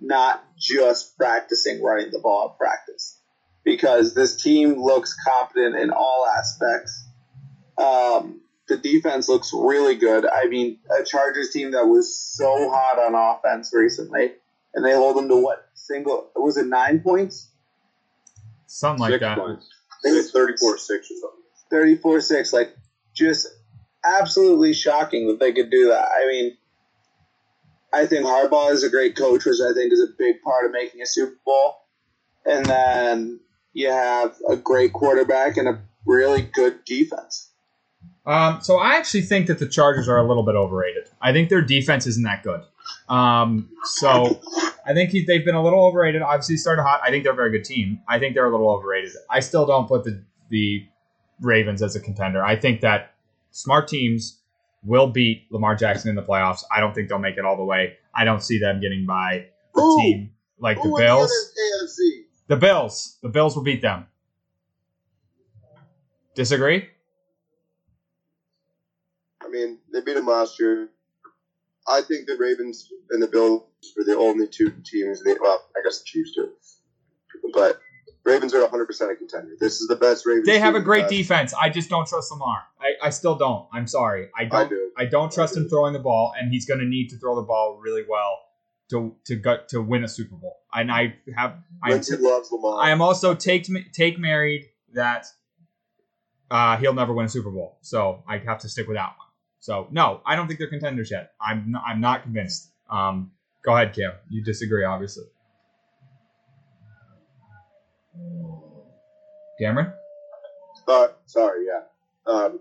[0.00, 3.18] not just practicing running the ball at practice
[3.66, 7.04] because this team looks competent in all aspects.
[7.76, 10.24] Um, the defense looks really good.
[10.24, 14.32] I mean, a Chargers team that was so hot on offense recently,
[14.72, 17.50] and they hold them to what single was it nine points?
[18.66, 19.38] Something like Six that.
[19.38, 19.68] points.
[19.92, 21.40] I think it's 34 6 or something.
[21.70, 22.52] 34 6.
[22.52, 22.76] Like,
[23.14, 23.48] just
[24.04, 26.08] absolutely shocking that they could do that.
[26.16, 26.56] I mean,
[27.92, 30.70] I think Harbaugh is a great coach, which I think is a big part of
[30.70, 31.78] making a Super Bowl.
[32.44, 33.40] And then
[33.76, 37.50] you have a great quarterback and a really good defense.
[38.24, 41.10] Um, so I actually think that the Chargers are a little bit overrated.
[41.20, 42.62] I think their defense isn't that good.
[43.10, 44.40] Um, so
[44.86, 46.22] I think he, they've been a little overrated.
[46.22, 47.00] Obviously, started hot.
[47.04, 48.00] I think they're a very good team.
[48.08, 49.12] I think they're a little overrated.
[49.28, 50.86] I still don't put the the
[51.42, 52.42] Ravens as a contender.
[52.42, 53.12] I think that
[53.50, 54.38] smart teams
[54.84, 56.62] will beat Lamar Jackson in the playoffs.
[56.74, 57.98] I don't think they'll make it all the way.
[58.14, 59.46] I don't see them getting by
[59.76, 61.30] a team like the Bills.
[61.30, 62.25] AFC?
[62.48, 63.18] The Bills.
[63.22, 64.06] The Bills will beat them.
[66.34, 66.88] Disagree?
[69.42, 70.88] I mean, they beat them last year.
[71.88, 73.62] I think the Ravens and the Bills
[73.98, 75.22] are the only two teams.
[75.22, 76.50] They, well, I guess the Chiefs do,
[77.54, 77.80] but
[78.24, 79.52] Ravens are 100 percent a contender.
[79.60, 80.46] This is the best Ravens.
[80.46, 81.54] They have a great defense.
[81.54, 82.64] I just don't trust Lamar.
[82.80, 83.68] I, I still don't.
[83.72, 84.30] I'm sorry.
[84.36, 84.72] I don't.
[84.96, 85.10] I I, do.
[85.10, 87.80] don't trust him throwing the ball, and he's going to need to throw the ball
[87.80, 88.45] really well
[88.90, 90.56] to to gut to win a Super Bowl.
[90.72, 91.58] And I have.
[91.82, 92.82] I am, loves Lamar.
[92.82, 95.26] I am also take take married that
[96.50, 97.78] uh, he'll never win a Super Bowl.
[97.82, 99.26] So I have to stick with that one.
[99.60, 101.32] So no, I don't think they're contenders yet.
[101.40, 102.70] I'm not, I'm not convinced.
[102.90, 103.32] Um,
[103.64, 104.12] go ahead, Cam.
[104.30, 105.24] You disagree, obviously.
[109.58, 109.92] Cameron.
[110.86, 112.32] Uh, sorry, yeah.
[112.32, 112.60] Um,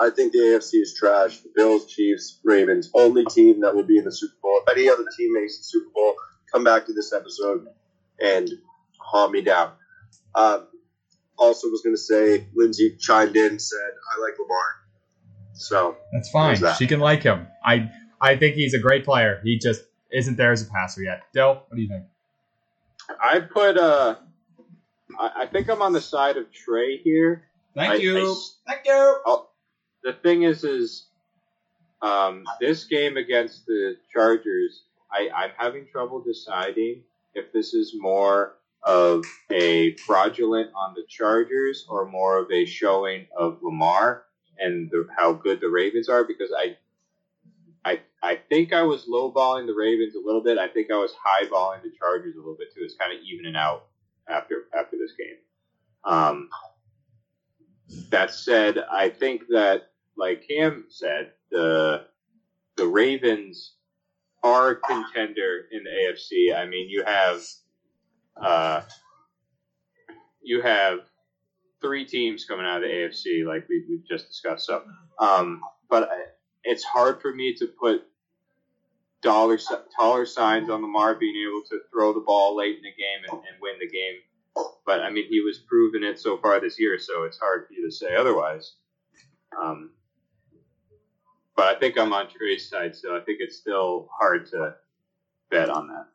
[0.00, 1.40] I think the AFC is trash.
[1.40, 4.60] The Bills, Chiefs, Ravens, only team that will be in the Super Bowl.
[4.66, 6.14] If any other team makes the Super Bowl,
[6.52, 7.66] come back to this episode
[8.20, 8.50] and
[8.98, 9.72] haunt me down.
[10.34, 10.68] Um,
[11.36, 14.64] also, was going to say, Lindsay chimed in and said, I like Lamar.
[15.54, 16.60] So, That's fine.
[16.60, 16.76] That?
[16.76, 17.46] She can like him.
[17.64, 17.90] I
[18.20, 19.40] I think he's a great player.
[19.44, 19.82] He just
[20.12, 21.22] isn't there as a passer yet.
[21.32, 22.04] Dill, what do you think?
[23.22, 24.16] I put uh,
[25.18, 27.44] I, I think I'm on the side of Trey here.
[27.74, 28.18] Thank I- you.
[28.18, 29.20] I s- Thank you.
[30.08, 31.06] The thing is, is
[32.00, 37.02] um, this game against the Chargers, I, I'm having trouble deciding
[37.34, 43.26] if this is more of a fraudulent on the Chargers or more of a showing
[43.36, 44.24] of Lamar
[44.58, 46.76] and the, how good the Ravens are because I.
[47.84, 50.58] I, I think I was lowballing the Ravens a little bit.
[50.58, 52.80] I think I was highballing the Chargers a little bit too.
[52.82, 53.86] It's kind of evening out
[54.28, 55.36] after after this game.
[56.04, 56.50] Um,
[58.10, 62.06] that said, I think that, like Cam said, the
[62.76, 63.74] the Ravens
[64.42, 66.56] are a contender in the AFC.
[66.56, 67.42] I mean, you have
[68.40, 68.82] uh,
[70.42, 71.00] you have
[71.80, 74.66] three teams coming out of the AFC, like we, we've just discussed.
[74.66, 74.82] So,
[75.20, 76.16] um, but I,
[76.64, 78.02] it's hard for me to put
[79.22, 79.58] dollar
[79.98, 83.32] dollar signs on Lamar being able to throw the ball late in the game and,
[83.32, 84.16] and win the game.
[84.84, 87.74] But I mean, he was proving it so far this year, so it's hard for
[87.74, 88.74] you to say otherwise.
[89.60, 89.90] Um,
[91.58, 94.76] but I think I'm on Trey's side, so I think it's still hard to
[95.50, 96.06] bet on that.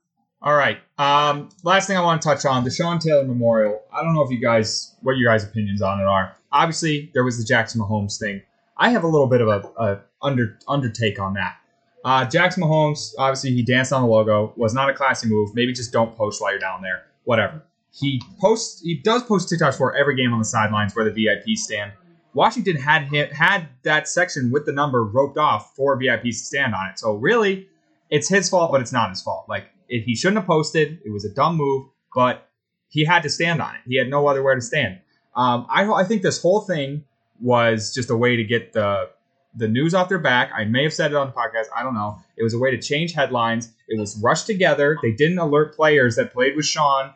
[0.41, 0.79] All right.
[0.97, 3.81] Um, last thing I want to touch on the Sean Taylor Memorial.
[3.91, 6.33] I don't know if you guys, what your guys' opinions on it are.
[6.53, 8.41] Obviously, there was the Jackson Mahomes thing.
[8.77, 11.57] I have a little bit of a, a under undertake on that.
[12.05, 14.53] Uh, Jackson Mahomes, obviously, he danced on the logo.
[14.55, 15.53] Was not a classy move.
[15.53, 17.03] Maybe just don't post while you're down there.
[17.25, 17.63] Whatever.
[17.91, 18.81] He posts.
[18.81, 21.91] He does post TikToks for every game on the sidelines where the VIP stand.
[22.33, 26.73] Washington had him, had that section with the number roped off for VIPs to stand
[26.73, 26.99] on it.
[26.99, 27.67] So really,
[28.09, 29.45] it's his fault, but it's not his fault.
[29.47, 30.99] Like it, he shouldn't have posted.
[31.05, 32.49] It was a dumb move, but
[32.89, 33.81] he had to stand on it.
[33.87, 34.99] He had no other where to stand.
[35.35, 37.05] Um, I, I think this whole thing
[37.39, 39.09] was just a way to get the
[39.55, 40.51] the news off their back.
[40.55, 41.65] I may have said it on the podcast.
[41.75, 42.17] I don't know.
[42.37, 43.71] It was a way to change headlines.
[43.87, 44.97] It was rushed together.
[45.03, 47.13] They didn't alert players that played with Sean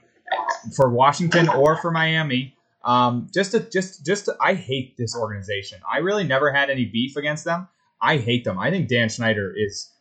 [0.75, 2.55] for Washington or for Miami.
[2.83, 5.79] Um, just to, just just to, I hate this organization.
[5.91, 7.67] I really never had any beef against them.
[8.01, 8.59] I hate them.
[8.59, 9.91] I think Dan Snyder is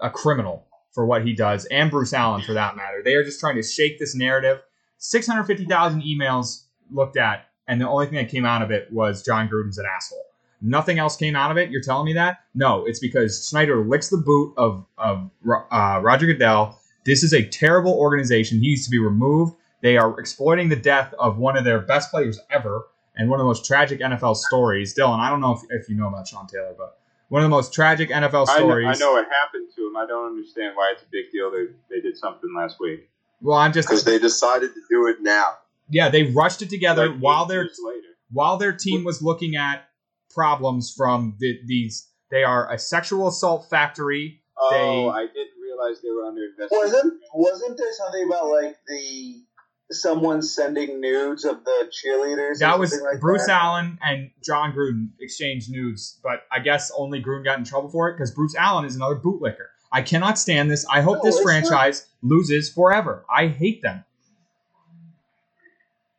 [0.00, 3.02] a criminal for what he does, and Bruce Allen for that matter.
[3.04, 4.60] They are just trying to shake this narrative.
[4.98, 9.48] 650,000 emails looked at, and the only thing that came out of it was Jon
[9.48, 10.22] Gruden's an asshole.
[10.62, 11.70] Nothing else came out of it.
[11.70, 12.38] You're telling me that?
[12.54, 16.80] No, it's because Schneider licks the boot of, of uh, Roger Goodell.
[17.04, 18.60] This is a terrible organization.
[18.60, 19.54] He needs to be removed.
[19.82, 23.44] They are exploiting the death of one of their best players ever and one of
[23.44, 24.94] the most tragic NFL stories.
[24.94, 26.98] Dylan, I don't know if, if you know about Sean Taylor, but
[27.28, 28.86] one of the most tragic NFL I know, stories.
[28.88, 29.96] I know what happened to him.
[29.96, 31.50] I don't understand why it's a big deal.
[31.50, 33.08] They, they did something last week.
[33.42, 35.58] Well, I'm just because they decided to do it now.
[35.90, 38.06] yeah, they rushed it together Like while their later.
[38.30, 39.88] while their team was looking at
[40.30, 42.08] problems from the, these.
[42.30, 44.40] They are a sexual assault factory.
[44.58, 46.80] Oh, They- I didn't realize they were under investigation.
[46.80, 49.42] Wasn't wasn't there something about like the
[49.90, 52.58] someone sending nudes of the cheerleaders?
[52.58, 53.62] That was like Bruce that?
[53.62, 58.08] Allen and Jon Gruden exchanged nudes, but I guess only Gruden got in trouble for
[58.08, 59.66] it because Bruce Allen is another bootlicker.
[59.92, 60.84] I cannot stand this.
[60.90, 63.24] I hope No, this it's not- franchise loses forever.
[63.34, 64.04] I hate them.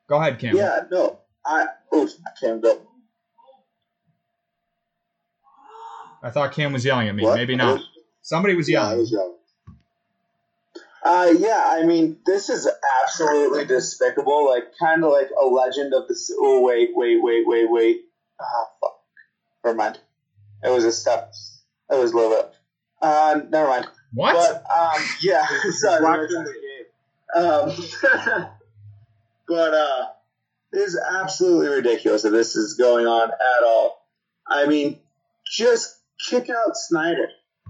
[0.07, 0.55] Go ahead, Cam.
[0.55, 2.81] Yeah, no, I oh, I can't go.
[6.23, 7.23] I thought Cam was yelling at me.
[7.23, 7.35] What?
[7.35, 7.75] Maybe not.
[7.75, 7.89] was-
[8.21, 8.99] Somebody was Yeah, I yelling.
[8.99, 9.36] was young.
[11.03, 12.69] Uh, yeah, I mean, this is
[13.03, 14.47] absolutely despicable.
[14.47, 16.17] Like, kind of like a legend of the.
[16.39, 18.01] Oh, wait, wait, wait, wait, wait.
[18.41, 18.99] Ah, fuck.
[19.63, 19.99] Never mind.
[20.63, 21.33] It was a step.
[21.91, 22.53] It was a little bit.
[23.01, 23.87] Uh, never mind.
[24.13, 24.33] What?
[24.33, 26.03] But um, yeah, sorry.
[26.03, 27.43] Watching the game.
[27.43, 28.47] Um,
[29.47, 30.05] but uh,
[30.73, 34.05] it is absolutely ridiculous that this is going on at all.
[34.47, 34.99] I mean,
[35.45, 35.97] just
[36.29, 37.29] kick out Snyder.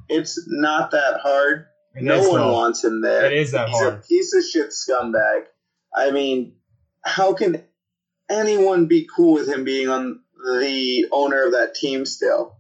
[0.10, 1.68] It's not that hard.
[1.98, 2.54] It no one though.
[2.54, 3.26] wants him there.
[3.26, 3.94] It is that He's hard.
[3.96, 5.46] a piece of shit scumbag.
[5.96, 6.56] I mean,
[7.04, 7.64] how can
[8.30, 10.20] anyone be cool with him being on
[10.56, 12.56] the owner of that team still?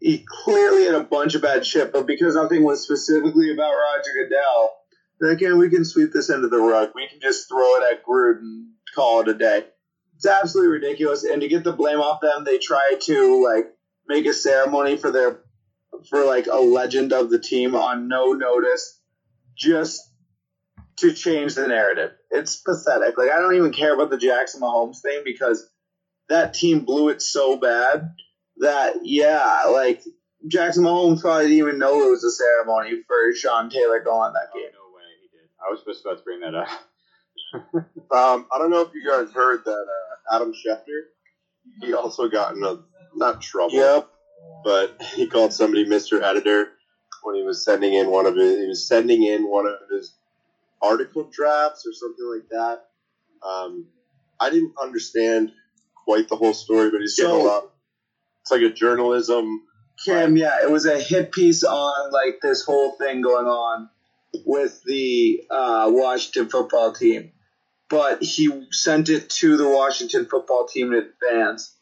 [0.00, 4.10] He clearly had a bunch of bad shit, but because nothing was specifically about Roger
[4.14, 4.72] Goodell,
[5.20, 6.90] like, yeah, we can sweep this under the rug.
[6.94, 9.64] We can just throw it at Gruden and call it a day.
[10.16, 11.24] It's absolutely ridiculous.
[11.24, 13.66] And to get the blame off them, they try to like
[14.06, 15.40] make a ceremony for their
[16.08, 19.00] for like a legend of the team on no notice,
[19.56, 20.00] just
[20.98, 22.10] to change the narrative.
[22.30, 23.16] It's pathetic.
[23.18, 25.68] Like I don't even care about the Jackson Mahomes thing because
[26.28, 28.10] that team blew it so bad
[28.58, 30.00] that yeah, like
[30.46, 34.48] Jackson Mahomes probably didn't even know it was a ceremony for Sean Taylor going that
[34.54, 34.68] Oh, game.
[34.72, 35.48] no way he did.
[35.66, 36.68] I was just about to bring that up.
[38.14, 41.00] Um, I don't know if you guys heard that uh, Adam Schefter,
[41.80, 42.76] he also got in a
[43.16, 44.06] not trouble, Yep.
[44.64, 46.22] But he called somebody Mr.
[46.22, 46.68] Editor
[47.22, 50.14] when he was sending in one of his he was sending in one of his
[50.82, 52.84] article drafts or something like that.
[53.46, 53.86] Um,
[54.40, 55.52] I didn't understand
[56.04, 57.70] quite the whole story, but he's getting So- a lot.
[58.42, 59.62] It's like a journalism.
[60.04, 63.88] Kim, yeah, it was a hit piece on like this whole thing going on
[64.44, 67.32] with the uh, Washington football team,
[67.88, 71.74] but he sent it to the Washington football team in advance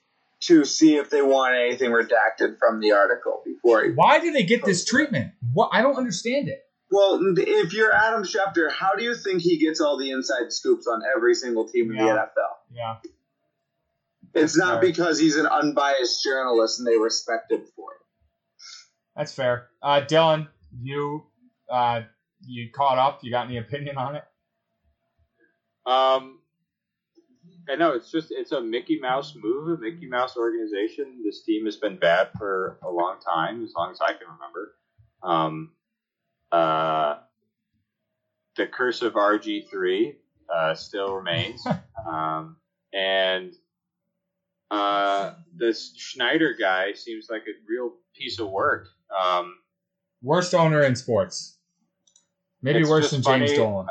[0.43, 3.90] to see if they want anything redacted from the article before he.
[3.90, 5.32] Why do they get this treatment?
[5.53, 5.70] What?
[5.72, 6.61] I don't understand it.
[6.90, 10.86] Well, if you're Adam Schefter, how do you think he gets all the inside scoops
[10.86, 12.26] on every single team in the NFL?
[12.70, 12.97] Yeah.
[14.34, 14.90] It's not fair.
[14.90, 17.99] because he's an unbiased journalist and they respect him for it.
[19.16, 19.68] That's fair.
[19.82, 20.49] Uh, Dylan,
[20.82, 21.24] you
[21.70, 22.03] uh,
[22.47, 23.20] you caught up.
[23.22, 24.24] You got any opinion on it?
[25.86, 26.40] Um,
[27.69, 31.23] I know it's just it's a Mickey Mouse move, a Mickey Mouse organization.
[31.25, 34.75] This team has been bad for a long time, as long as I can remember.
[35.23, 35.71] Um,
[36.51, 37.19] uh,
[38.57, 40.17] the curse of RG three
[40.53, 41.65] uh, still remains,
[42.07, 42.57] um,
[42.93, 43.53] and
[44.71, 48.89] uh, this Snyder guy seems like a real piece of work.
[49.17, 49.55] Um,
[50.23, 51.59] Worst owner in sports.
[52.63, 53.53] Maybe worse than just James.
[53.53, 53.87] Dolan.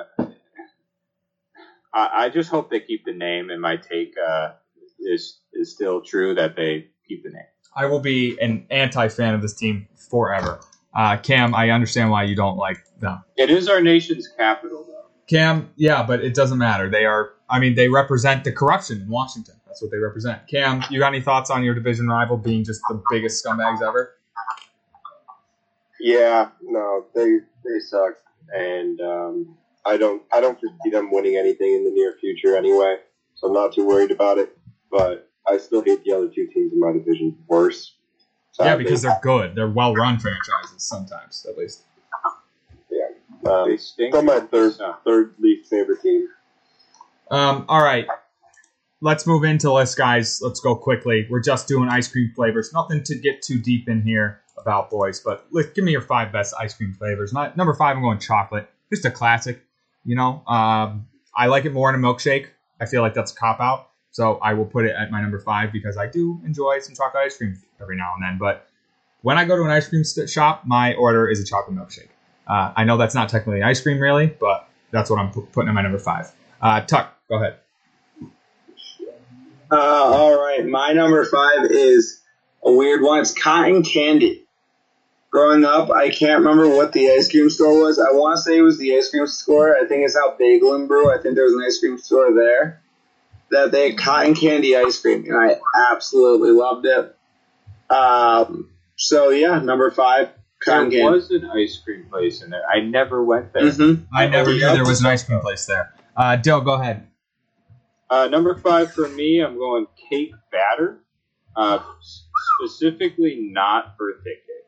[1.93, 4.53] I, I just hope they keep the name, and my take uh,
[4.99, 7.43] is is still true that they keep the name.
[7.75, 10.59] I will be an anti-fan of this team forever.
[10.93, 13.23] Uh, Cam, I understand why you don't like them.
[13.37, 15.05] It is our nation's capital, though.
[15.27, 16.89] Cam, yeah, but it doesn't matter.
[16.89, 19.55] They are, I mean, they represent the corruption in Washington.
[19.65, 20.45] That's what they represent.
[20.47, 24.15] Cam, you got any thoughts on your division rival being just the biggest scumbags ever?
[26.01, 28.15] Yeah, no, they they suck,
[28.53, 32.97] and um, I don't I don't foresee them winning anything in the near future anyway.
[33.35, 34.57] So I'm not too worried about it.
[34.91, 37.95] But I still hate the other two teams in my division worse.
[38.59, 39.55] Yeah, because they're good.
[39.55, 41.83] They're well-run franchises sometimes, at least.
[43.49, 44.13] um, They stink.
[44.13, 44.73] still my third
[45.05, 46.27] third least favorite team.
[47.31, 48.05] Um, all right.
[48.99, 50.41] Let's move into this, guys.
[50.43, 51.25] Let's go quickly.
[51.29, 52.71] We're just doing ice cream flavors.
[52.71, 55.21] Nothing to get too deep in here about, boys.
[55.21, 57.33] But let, give me your five best ice cream flavors.
[57.33, 58.69] My, number five, I'm going chocolate.
[58.93, 59.63] Just a classic.
[60.05, 62.47] You know, um, I like it more in a milkshake.
[62.79, 63.89] I feel like that's a cop out.
[64.11, 67.23] So I will put it at my number five because I do enjoy some chocolate
[67.25, 68.37] ice cream every now and then.
[68.37, 68.67] But
[69.21, 72.09] when I go to an ice cream shop, my order is a chocolate milkshake.
[72.47, 75.69] Uh, I know that's not technically ice cream, really, but that's what I'm pu- putting
[75.69, 76.31] in my number five.
[76.61, 77.57] Uh, Tuck, go ahead.
[79.71, 82.21] Uh, all right, my number five is
[82.63, 83.19] a weird one.
[83.19, 84.45] It's cotton candy.
[85.31, 87.97] Growing up, I can't remember what the ice cream store was.
[87.99, 89.77] I want to say it was the ice cream store.
[89.77, 91.09] I think it's out Bagel and Brew.
[91.09, 92.81] I think there was an ice cream store there
[93.49, 95.57] that they had cotton candy ice cream, and I
[95.91, 97.15] absolutely loved it.
[97.89, 100.29] Um, so yeah, number five,
[100.65, 101.01] There Candy.
[101.01, 102.63] was an ice cream place in there.
[102.69, 103.63] I never went there.
[103.63, 104.07] Mhm.
[104.13, 104.67] I never Yeah.
[104.69, 105.93] knew there was an ice cream place there.
[106.15, 107.07] Uh, Dill, go ahead.
[108.09, 110.99] Uh, number five for me, I'm going cake batter.
[111.55, 111.79] Uh,
[112.59, 114.60] specifically not birthday cake.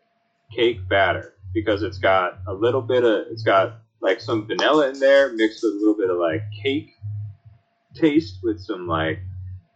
[0.56, 5.00] Cake batter because it's got a little bit of it's got like some vanilla in
[5.00, 6.92] there mixed with a little bit of like cake
[7.96, 9.20] taste with some like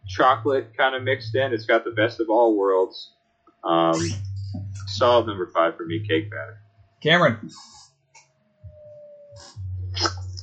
[0.07, 1.53] chocolate kind of mixed in.
[1.53, 3.13] It's got the best of all worlds.
[3.63, 4.01] Um,
[4.87, 6.59] solid number five for me, cake batter.
[7.01, 7.51] Cameron.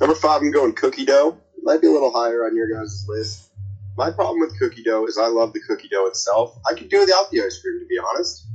[0.00, 1.38] Number five, I'm going cookie dough.
[1.62, 3.50] Might be a little higher on your guys' list.
[3.96, 6.58] My problem with cookie dough is I love the cookie dough itself.
[6.68, 8.46] I could do without the ice cream, to be honest.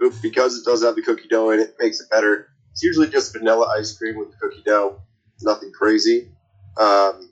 [0.00, 2.48] But because it does have the cookie dough in it, it makes it better.
[2.72, 5.00] It's usually just vanilla ice cream with cookie dough.
[5.42, 6.30] Nothing crazy.
[6.78, 7.30] Um,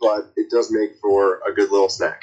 [0.00, 2.22] but it does make for a good little snack.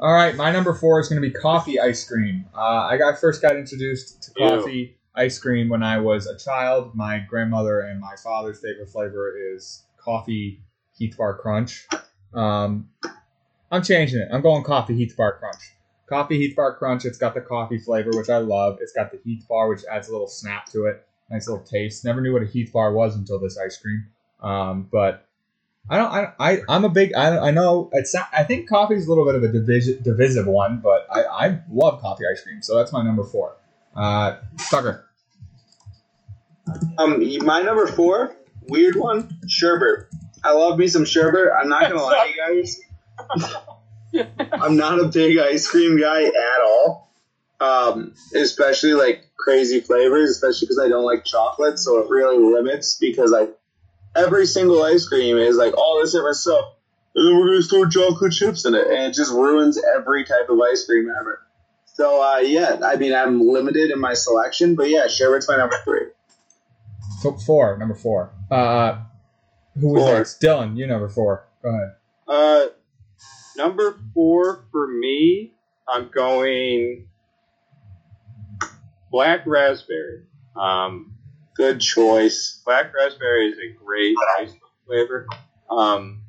[0.00, 2.46] All right, my number four is going to be coffee ice cream.
[2.54, 4.48] Uh, I got first got introduced to Ew.
[4.48, 6.94] coffee ice cream when I was a child.
[6.94, 10.62] My grandmother and my father's favorite flavor is coffee
[10.96, 11.86] Heath Bar Crunch.
[12.32, 12.90] Um,
[13.72, 14.28] I'm changing it.
[14.32, 15.74] I'm going coffee Heath Bar Crunch.
[16.08, 17.04] Coffee Heath Bar Crunch.
[17.04, 18.78] It's got the coffee flavor, which I love.
[18.80, 21.06] It's got the Heath Bar, which adds a little snap to it.
[21.30, 22.04] Nice little taste.
[22.04, 24.06] Never knew what a Heath Bar was until this ice cream.
[24.40, 25.26] Um, but
[25.90, 26.10] I don't.
[26.10, 27.12] I, I I'm a big.
[27.14, 28.14] I, I know it's.
[28.14, 31.24] Not, I think coffee is a little bit of a divisi- divisive one, but I,
[31.24, 33.56] I love coffee ice cream, so that's my number four.
[33.94, 34.38] Uh,
[34.70, 35.04] Tucker.
[36.98, 38.36] Um, my number four,
[38.68, 40.06] weird one, sherbet.
[40.44, 41.48] I love me some sherbet.
[41.58, 42.80] I'm not gonna lie, to you guys.
[44.52, 47.10] I'm not a big ice cream guy at all.
[47.60, 52.96] Um, especially like crazy flavors, especially because I don't like chocolate, so it really limits
[53.00, 53.48] because I
[54.18, 56.64] every single ice cream is like all this different stuff.
[57.14, 60.48] And then we're gonna throw chocolate chips in it, and it just ruins every type
[60.48, 61.42] of ice cream ever.
[61.94, 65.76] So uh, yeah, I mean I'm limited in my selection, but yeah, sherbet's my number
[65.82, 66.06] three.
[67.22, 67.76] So four.
[67.76, 68.30] Number four.
[68.50, 69.00] Uh,
[69.80, 70.14] who was Four.
[70.18, 70.40] next?
[70.40, 70.76] Dylan.
[70.76, 71.44] You number four.
[71.62, 71.94] Go ahead.
[72.28, 72.66] Uh,
[73.58, 75.52] number four for me,
[75.86, 77.08] I'm going
[79.10, 80.22] black raspberry.
[80.56, 81.12] Um,
[81.54, 82.62] Good choice.
[82.64, 85.26] black raspberry is a great ice cream flavor.
[85.68, 86.22] Um,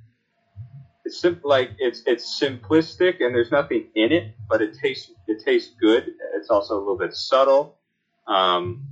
[1.06, 5.44] it's sim- like it's it's simplistic and there's nothing in it, but it tastes it
[5.46, 6.12] tastes good.
[6.36, 7.78] It's also a little bit subtle.
[8.28, 8.86] Um,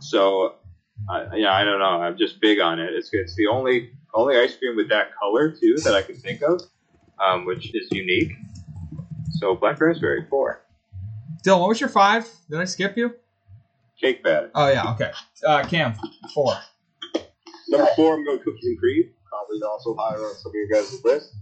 [0.00, 0.56] so,
[1.34, 2.00] yeah, I don't know.
[2.02, 2.92] I'm just big on it.
[2.92, 6.42] It's it's the only only ice cream with that color too that I can think
[6.42, 6.60] of,
[7.24, 8.32] um, which is unique.
[9.38, 10.62] So black raspberry four
[11.44, 12.28] Dylan, what was your five?
[12.50, 13.14] Did I skip you?
[14.00, 14.50] cake batter.
[14.54, 14.92] Oh yeah.
[14.92, 15.10] Okay.
[15.46, 15.94] Uh, Cam.
[16.34, 16.54] Four.
[17.68, 19.10] Number four, I'm going cookies and cream.
[19.28, 21.34] Probably also higher on some of your guys' list.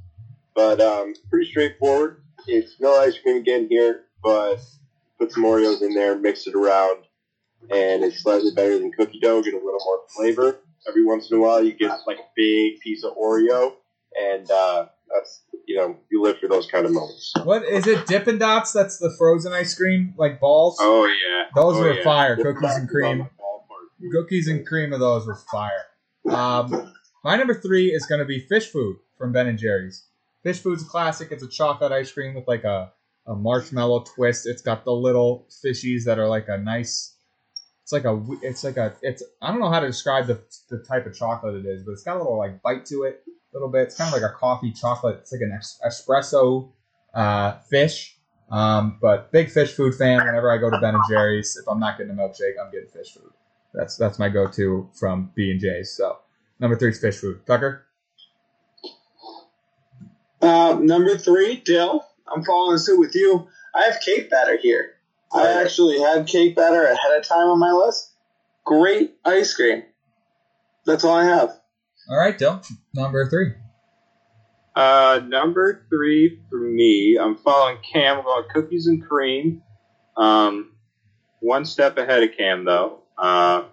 [0.54, 2.22] But um, pretty straightforward.
[2.46, 4.58] It's vanilla ice cream again here, but
[5.18, 7.04] put some Oreos in there, mix it around,
[7.70, 9.42] and it's slightly better than cookie dough.
[9.42, 10.60] Get a little more flavor.
[10.88, 13.74] Every once in a while, you get like a big piece of Oreo,
[14.18, 17.32] and uh, that's you know you live for those kind of moments.
[17.44, 18.06] What is it?
[18.06, 18.72] Dippin' Dots.
[18.72, 20.78] That's the frozen ice cream, like balls.
[20.80, 22.04] Oh yeah, Those oh, were yeah.
[22.04, 22.36] fire.
[22.36, 23.28] This Cookies and cream.
[24.12, 25.86] Cookies and cream of those were fire.
[26.30, 26.92] Um,
[27.24, 30.06] my number three is going to be fish food from Ben and Jerry's.
[30.42, 31.32] Fish food's a classic.
[31.32, 32.92] It's a chocolate ice cream with like a,
[33.26, 34.46] a marshmallow twist.
[34.46, 37.16] It's got the little fishies that are like a nice.
[37.82, 38.24] It's like a.
[38.42, 38.94] It's like a.
[39.02, 39.22] It's.
[39.42, 40.40] I don't know how to describe the
[40.70, 43.24] the type of chocolate it is, but it's got a little like bite to it,
[43.26, 43.82] a little bit.
[43.82, 45.18] It's kind of like a coffee chocolate.
[45.20, 46.70] It's like an es- espresso
[47.14, 48.16] uh, fish.
[48.50, 50.24] Um, but big fish food fan.
[50.24, 52.88] Whenever I go to Ben and Jerry's, if I'm not getting a milkshake, I'm getting
[52.88, 53.30] fish food.
[53.74, 55.94] That's that's my go-to from B and J's.
[55.94, 56.18] So
[56.58, 57.44] number three is fish food.
[57.46, 57.84] Tucker.
[60.40, 62.06] Uh, number three, Dill.
[62.26, 63.48] I'm following suit with you.
[63.74, 64.94] I have cake batter here.
[65.32, 68.12] I actually had cake batter ahead of time on my list.
[68.64, 69.82] Great ice cream.
[70.86, 71.57] That's all I have.
[72.08, 72.62] All right, Dill.
[72.94, 73.52] Number three.
[74.74, 78.22] Uh, number three for me, I'm following Cam.
[78.26, 79.62] I'm cookies and cream.
[80.16, 80.72] Um,
[81.40, 83.00] one step ahead of Cam though.
[83.16, 83.64] Uh,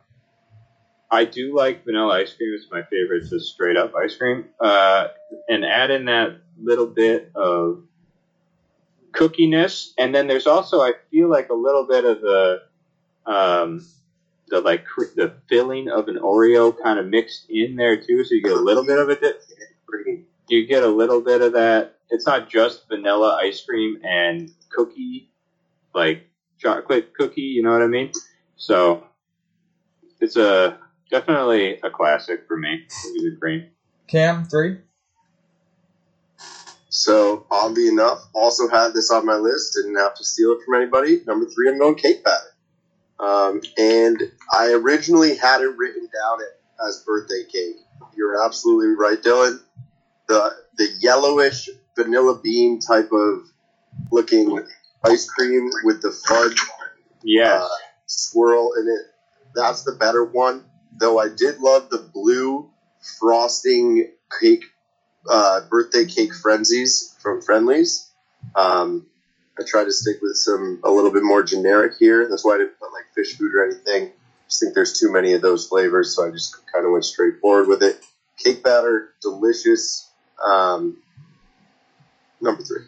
[1.09, 2.53] I do like vanilla ice cream.
[2.55, 4.45] It's my favorite, it's just straight up ice cream.
[4.59, 5.07] Uh,
[5.47, 7.83] and add in that little bit of
[9.13, 12.61] cookiness, and then there's also I feel like a little bit of the
[13.25, 13.85] um,
[14.47, 18.35] the like cr- the filling of an Oreo kind of mixed in there too, so
[18.35, 19.41] you get a little bit of a dip.
[20.47, 21.97] You get a little bit of that.
[22.09, 25.31] It's not just vanilla ice cream and cookie,
[25.93, 26.27] like
[26.59, 27.41] chocolate cookie.
[27.41, 28.11] You know what I mean?
[28.55, 29.05] So
[30.21, 30.77] it's a
[31.09, 32.85] definitely a classic for me.
[33.03, 33.67] Cookies and cream.
[34.07, 34.77] Cam three.
[36.89, 39.75] So oddly enough, also had this on my list.
[39.75, 41.21] Didn't have to steal it from anybody.
[41.27, 42.54] Number three, I'm going cake batter.
[43.19, 44.17] Um, and
[44.51, 47.77] I originally had it written down it as birthday cake.
[48.15, 49.59] You're absolutely right, Dylan.
[50.27, 53.47] The the yellowish vanilla bean type of
[54.11, 54.59] looking
[55.03, 56.61] ice cream with the fudge
[57.23, 57.61] Yes.
[57.63, 57.67] uh,
[58.07, 59.05] swirl in it.
[59.55, 60.63] That's the better one.
[60.97, 62.69] Though I did love the blue
[63.19, 64.11] frosting
[64.41, 64.65] cake,
[65.29, 68.09] uh, birthday cake frenzies from Friendly's.
[68.55, 69.07] Um,
[69.59, 72.27] I tried to stick with some a little bit more generic here.
[72.29, 74.11] That's why I didn't put like fish food or anything.
[74.47, 77.39] just think there's too many of those flavors, so I just kind of went straight
[77.39, 78.03] forward with it.
[78.37, 80.09] Cake batter, delicious.
[80.45, 80.97] Um,
[82.41, 82.81] number three.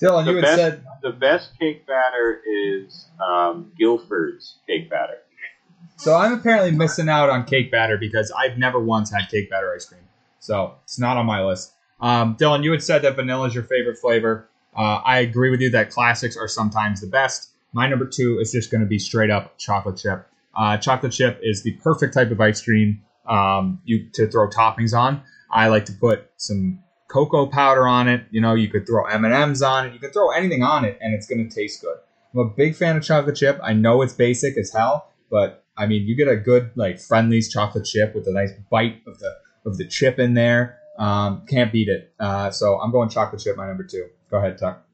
[0.00, 5.18] Dylan, The you had best- said the best cake batter is um, Guilford's cake batter.
[5.96, 6.14] so.
[6.14, 9.84] I'm apparently missing out on cake batter because I've never once had cake batter ice
[9.86, 10.02] cream,
[10.38, 11.72] so it's not on my list.
[12.00, 14.48] Um, Dylan, you had said that vanilla is your favorite flavor.
[14.76, 17.50] Uh, I agree with you that classics are sometimes the best.
[17.72, 20.26] My number two is just going to be straight up chocolate chip.
[20.56, 24.96] Uh, chocolate chip is the perfect type of ice cream um, you to throw toppings
[24.96, 25.22] on.
[25.50, 28.24] I like to put some cocoa powder on it.
[28.30, 29.92] You know, you could throw M and M's on it.
[29.92, 31.96] You could throw anything on it, and it's going to taste good.
[32.32, 33.58] I'm a big fan of chocolate chip.
[33.62, 37.50] I know it's basic as hell, but I mean, you get a good like Friendly's
[37.50, 40.78] chocolate chip with a nice bite of the of the chip in there.
[40.98, 42.12] Um, can't beat it.
[42.18, 43.56] Uh, so I'm going chocolate chip.
[43.56, 44.08] My number two.
[44.30, 44.84] Go ahead, Tuck.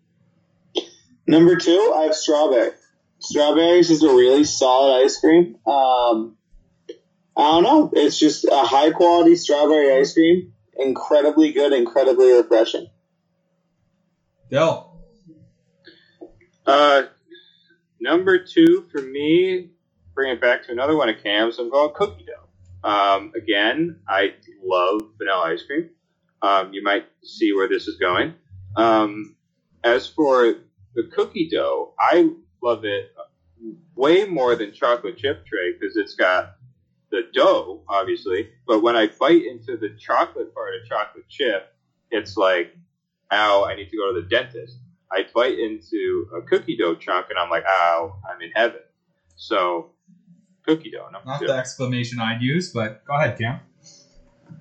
[1.26, 2.70] Number two, I have strawberry.
[3.18, 5.56] Strawberries is a really solid ice cream.
[5.66, 6.36] Um,
[7.36, 7.90] I don't know.
[7.94, 10.52] It's just a high quality strawberry ice cream.
[10.76, 12.88] Incredibly good, incredibly refreshing.
[14.50, 14.92] Dill.
[16.66, 17.02] Uh,
[18.00, 19.70] number two for me,
[20.14, 21.58] bring it back to another one of Cam's.
[21.58, 22.88] I'm going cookie dough.
[22.88, 25.90] Um, again, I love vanilla ice cream.
[26.42, 28.34] Um, you might see where this is going.
[28.76, 29.34] Um,
[29.82, 30.54] as for
[30.94, 32.30] the cookie dough, I
[32.62, 33.14] love it
[33.94, 36.56] way more than chocolate chip tray because it's got
[37.10, 38.50] the dough, obviously.
[38.66, 41.72] But when I bite into the chocolate part of chocolate chip,
[42.10, 42.74] it's like,
[43.30, 44.78] ow, I need to go to the dentist.
[45.12, 48.80] I bite into a cookie dough chunk and I'm like, ow, I'm in heaven.
[49.36, 49.90] So,
[50.66, 51.46] cookie dough, Not two.
[51.46, 53.60] the exclamation I'd use, but go ahead, Cam.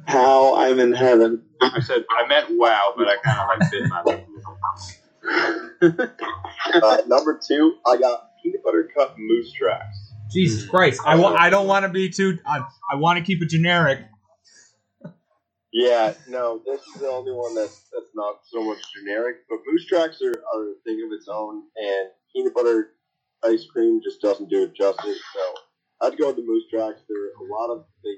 [0.06, 1.42] How I'm in heaven.
[1.74, 4.26] I said, I meant wow, but I kind of like bit my lip.
[6.84, 10.14] Uh, number two, I got peanut butter cup moose tracks.
[10.32, 11.02] Jesus Christ!
[11.06, 12.40] I wa- I don't want to be too.
[12.46, 14.00] I, I want to keep it generic.
[15.74, 19.38] Yeah, no, this is the only one that's that's not so much generic.
[19.50, 22.92] But moose tracks are, are a thing of its own, and peanut butter
[23.46, 25.20] ice cream just doesn't do it justice.
[25.34, 27.02] So I'd go with the moose tracks.
[27.10, 28.16] They're a lot of they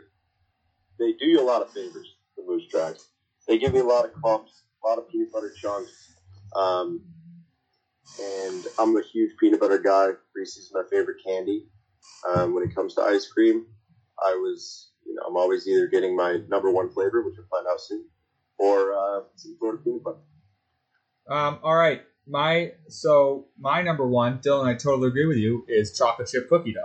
[1.05, 2.07] they do you a lot of favors.
[2.37, 3.09] The moose tracks.
[3.47, 5.91] They give me a lot of clumps, a lot of peanut butter chunks.
[6.55, 7.01] Um,
[8.21, 10.09] and I'm a huge peanut butter guy.
[10.35, 11.67] Reese's is my favorite candy.
[12.27, 13.65] Um, when it comes to ice cream,
[14.23, 17.67] I was, you know, I'm always either getting my number one flavor, which we'll find
[17.67, 18.05] out soon,
[18.57, 20.19] or uh, some sort of peanut butter.
[21.27, 24.65] Um, all right, my so my number one, Dylan.
[24.65, 25.65] I totally agree with you.
[25.67, 26.81] Is chocolate chip cookie dough.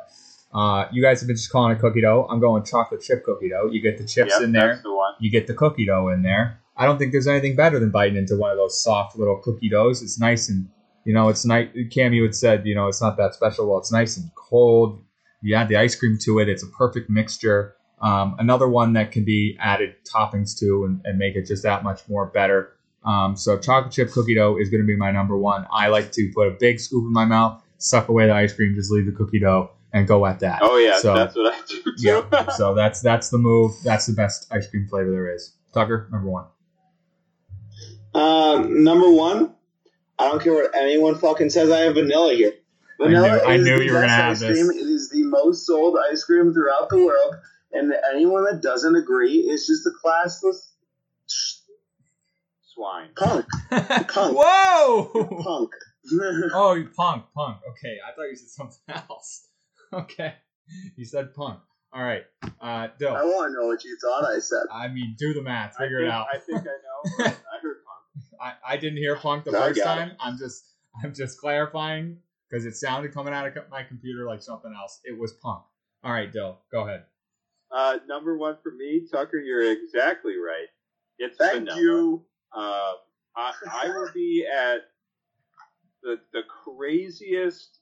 [0.53, 2.27] Uh, you guys have been just calling it cookie dough.
[2.29, 3.69] I'm going chocolate chip cookie dough.
[3.71, 4.81] You get the chips Yep, in there.
[4.83, 5.13] The.
[5.21, 6.61] You get the cookie dough in there.
[6.77, 9.69] I don't think there's anything better than biting into one of those soft little cookie
[9.69, 10.03] doughs.
[10.03, 10.69] It's nice and
[11.05, 11.69] you know, it's nice.
[11.91, 13.69] Cam, you had said you know it's not that special.
[13.69, 15.03] Well, it's nice and cold.
[15.43, 16.49] You add the ice cream to it.
[16.49, 17.75] It's a perfect mixture.
[18.03, 21.83] Um, another one that can be added toppings to and, and make it just that
[21.85, 22.73] much more better.
[23.05, 25.67] Um, so chocolate chip cookie dough is going to be my number one.
[25.71, 28.75] I like to put a big scoop in my mouth, suck away the ice cream,
[28.75, 30.61] just leave the cookie dough, and go at that.
[30.63, 31.93] Oh yeah, So- that's what I do too.
[31.99, 32.49] Yeah.
[32.57, 33.73] so that's that's the move.
[33.85, 35.55] That's the best ice cream flavor there is.
[35.73, 36.47] Tucker, number one.
[38.15, 39.55] Um, number one,
[40.19, 41.71] I don't care what anyone fucking says.
[41.71, 42.53] I have vanilla here.
[43.01, 44.69] I knew- Vanilla I knew the you were gonna best have ice this.
[44.69, 44.79] cream.
[44.81, 47.37] It is the most sold ice cream throughout the world,
[47.73, 50.69] and anyone that doesn't agree is just a classless
[52.65, 53.09] Swine.
[53.17, 53.47] punk.
[53.71, 54.37] Punk.
[54.39, 55.11] Whoa!
[55.43, 55.71] Punk.
[56.55, 57.59] oh, you punk, punk.
[57.71, 58.81] Okay, I thought you said something
[59.11, 59.47] else.
[59.95, 60.35] Okay,
[60.97, 61.59] you said punk.
[61.93, 62.23] All right,
[62.61, 63.13] uh, Dill.
[63.15, 64.63] I want to know what you thought I said.
[64.73, 66.27] I mean, do the math, figure think, it out.
[66.33, 67.27] I think I know.
[67.27, 68.25] I heard punk.
[68.41, 70.13] I, I didn't hear punk the I first got time.
[70.21, 70.65] I'm just
[71.03, 72.19] I'm just clarifying
[72.49, 75.01] because it sounded coming out of my computer like something else.
[75.05, 75.65] It was punk.
[76.05, 77.05] All right, Dill, go ahead.
[77.73, 79.39] Uh, number one for me, Tucker.
[79.39, 80.69] You're exactly right.
[81.19, 81.81] It's Thank vanilla.
[81.81, 82.25] you.
[82.55, 82.95] Um,
[83.37, 84.83] I, I will be at
[86.03, 87.80] the the craziest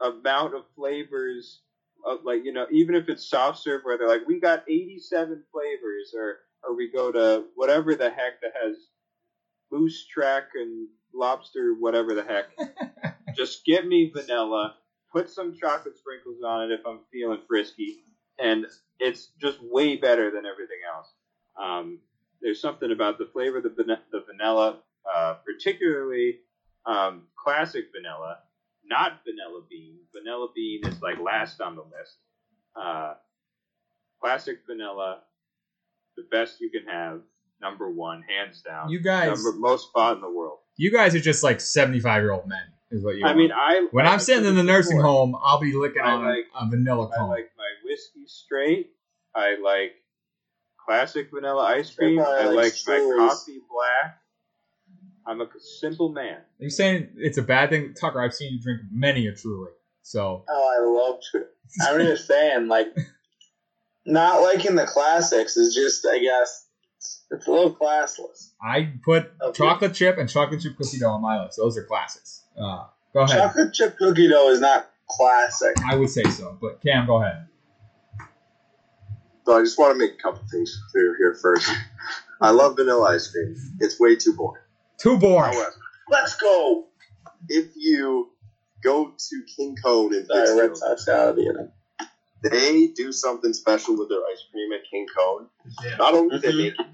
[0.00, 1.60] amount of flavors
[2.04, 5.42] of like you know even if it's soft serve where they're like we got 87
[5.52, 8.76] flavors or or we go to whatever the heck that has
[9.70, 13.16] moose track and lobster, whatever the heck.
[13.36, 14.74] just give me vanilla.
[15.12, 17.96] Put some chocolate sprinkles on it if I'm feeling frisky,
[18.38, 18.66] and
[18.98, 21.12] it's just way better than everything else.
[21.60, 22.00] Um,
[22.42, 23.70] there's something about the flavor of the,
[24.12, 24.80] the vanilla,
[25.14, 26.40] uh, particularly
[26.84, 28.38] um, classic vanilla,
[28.88, 29.96] not vanilla bean.
[30.14, 32.16] Vanilla bean is like last on the list.
[32.74, 33.14] Uh,
[34.22, 35.20] classic vanilla,
[36.16, 37.20] the best you can have,
[37.60, 38.90] number one, hands down.
[38.90, 40.58] You guys, number most fun in the world.
[40.76, 43.26] you guys are just like seventy-five year old men, is what you.
[43.26, 43.34] I are.
[43.36, 45.10] mean, I when I I'm sitting in the nursing before.
[45.10, 47.28] home, I'll be licking I on like- a vanilla I cone.
[47.30, 48.90] like my whiskey straight.
[49.34, 49.92] I like
[50.84, 52.20] classic vanilla ice cream.
[52.20, 54.18] I I like like my coffee black.
[55.26, 56.36] I'm a simple man.
[56.36, 58.20] Are you saying it's a bad thing, Tucker?
[58.20, 59.72] I've seen you drink many a Truly.
[60.02, 61.46] So Oh, I love Truly.
[61.80, 62.94] I'm just saying, like,
[64.06, 66.66] not liking the classics is just, I guess,
[67.30, 68.50] it's a little classless.
[68.62, 69.52] I put Okay.
[69.56, 71.56] chocolate chip and chocolate chip cookie dough on my list.
[71.56, 72.42] Those are classics.
[72.56, 73.38] Uh, go ahead.
[73.40, 75.74] Chocolate chip cookie dough is not classic.
[75.84, 77.46] I would say so, but Cam, go ahead.
[79.44, 81.70] So I just want to make a couple things clear here first.
[82.40, 83.56] I love vanilla ice cream.
[83.80, 84.62] It's way too boring.
[84.98, 85.52] Too boring.
[85.52, 85.74] However,
[86.08, 86.86] Let's go.
[87.48, 88.30] if you
[88.82, 91.70] go to King Cone in Sorry, Red Sox out of the inning.
[92.42, 95.48] they do something special with their ice cream at King Cone.
[95.84, 95.96] Yeah.
[95.96, 96.58] Not only do they Mhm.
[96.58, 96.86] make it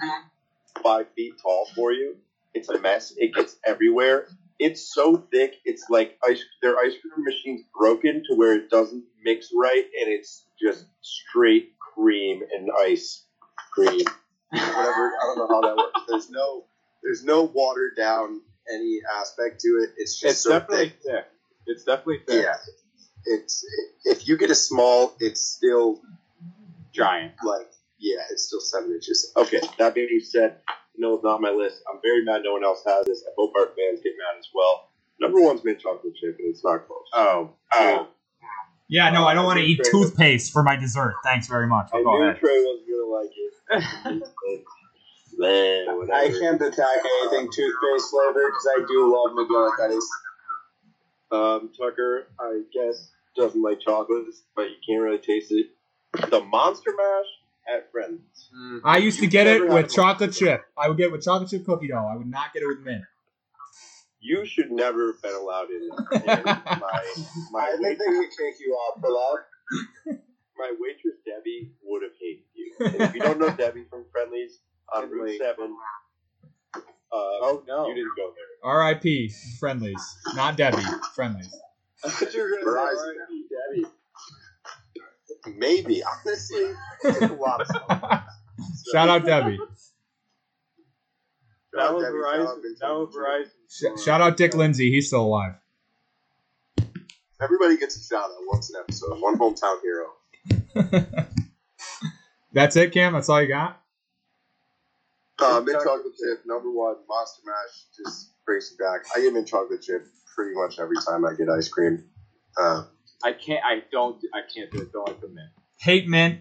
[0.82, 2.16] five feet tall for you,
[2.54, 3.12] it's a mess.
[3.16, 4.28] It gets everywhere.
[4.58, 5.56] It's so thick.
[5.64, 6.42] It's like ice.
[6.62, 11.72] Their ice cream machine's broken to where it doesn't mix right, and it's just straight
[11.78, 13.24] cream and ice
[13.72, 14.04] cream.
[14.50, 15.12] Whatever.
[15.20, 16.00] I don't know how that works.
[16.08, 16.64] There's no.
[17.02, 18.40] There's no watered down
[18.72, 19.90] any aspect to it.
[19.96, 21.02] It's just It's so definitely thick.
[21.04, 21.24] thick.
[21.66, 22.44] It's definitely thick.
[22.44, 22.54] Yeah.
[23.24, 23.64] It's
[24.04, 26.00] if you get a small, it's still
[26.92, 27.32] Giant.
[27.44, 29.32] like yeah, it's still seven inches.
[29.36, 30.56] Okay, that being said,
[30.96, 31.82] no, it's not on my list.
[31.92, 33.22] I'm very mad no one else has this.
[33.26, 34.88] I hope our fans get mad as well.
[35.20, 37.06] Number one's mint chocolate chip, and it's not close.
[37.14, 37.50] Oh.
[37.74, 38.08] Oh.
[38.88, 41.14] Yeah, no, I don't want to eat Trey- toothpaste for my dessert.
[41.22, 41.90] Thanks very much.
[41.94, 42.40] I Go knew ahead.
[42.40, 44.62] Trey wasn't gonna like it.
[45.43, 46.14] Man, whatever.
[46.14, 50.09] I can't attack anything toothpaste flavored because I do love McGillicuddy's.
[51.32, 55.66] Um, Tucker, I guess doesn't like chocolates, but you can't really taste it.
[56.31, 58.51] The Monster Mash at Friends.
[58.85, 60.62] I used to You've get it with chocolate chip.
[60.77, 62.09] I would get it with chocolate chip cookie dough.
[62.12, 63.02] I would not get it with mint.
[64.20, 65.90] You should never have been allowed in.
[66.28, 67.02] and my
[67.51, 70.20] my I think they could kick you off for that.
[70.56, 72.73] my waitress Debbie would have hated you.
[72.86, 74.59] And if you don't know Debbie from Friendly's
[74.94, 75.77] on Route Seven,
[76.74, 76.81] uh,
[77.14, 77.89] Oh, no.
[77.89, 78.70] you didn't go there.
[78.70, 79.32] R.I.P.
[79.59, 80.82] Friendly's, not Debbie.
[81.14, 81.55] Friendly's.
[82.05, 83.14] Verizon.
[83.74, 83.86] Debbie.
[85.56, 86.64] Maybe honestly,
[87.05, 88.23] a lot of stuff.
[88.93, 89.59] Shout out Debbie.
[91.73, 92.62] That was Debbie, shout out Verizon.
[92.62, 93.94] Vince That was Verizon.
[93.94, 93.98] Verizon.
[93.98, 94.90] Sh- shout out Dick Lindsay.
[94.93, 95.55] He's still alive.
[97.40, 99.20] Everybody gets a shout out once an episode.
[99.20, 101.06] One hometown hero.
[102.52, 103.14] That's it, Cam.
[103.14, 103.81] That's all you got.
[105.43, 106.97] Uh, mint chocolate chip number one.
[107.09, 109.05] Monster Mash just brings me back.
[109.16, 112.05] I get mint chocolate chip pretty much every time I get ice cream.
[112.59, 112.85] Uh,
[113.24, 113.62] I can't.
[113.64, 114.23] I don't.
[114.35, 114.93] I can't do it.
[114.93, 115.51] Don't like the mint.
[115.81, 116.40] Hate mint.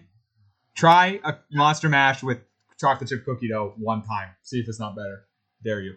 [0.74, 2.38] Try a monster mash with
[2.80, 4.30] chocolate chip cookie dough one time.
[4.42, 5.26] See if it's not better.
[5.62, 5.94] Dare you.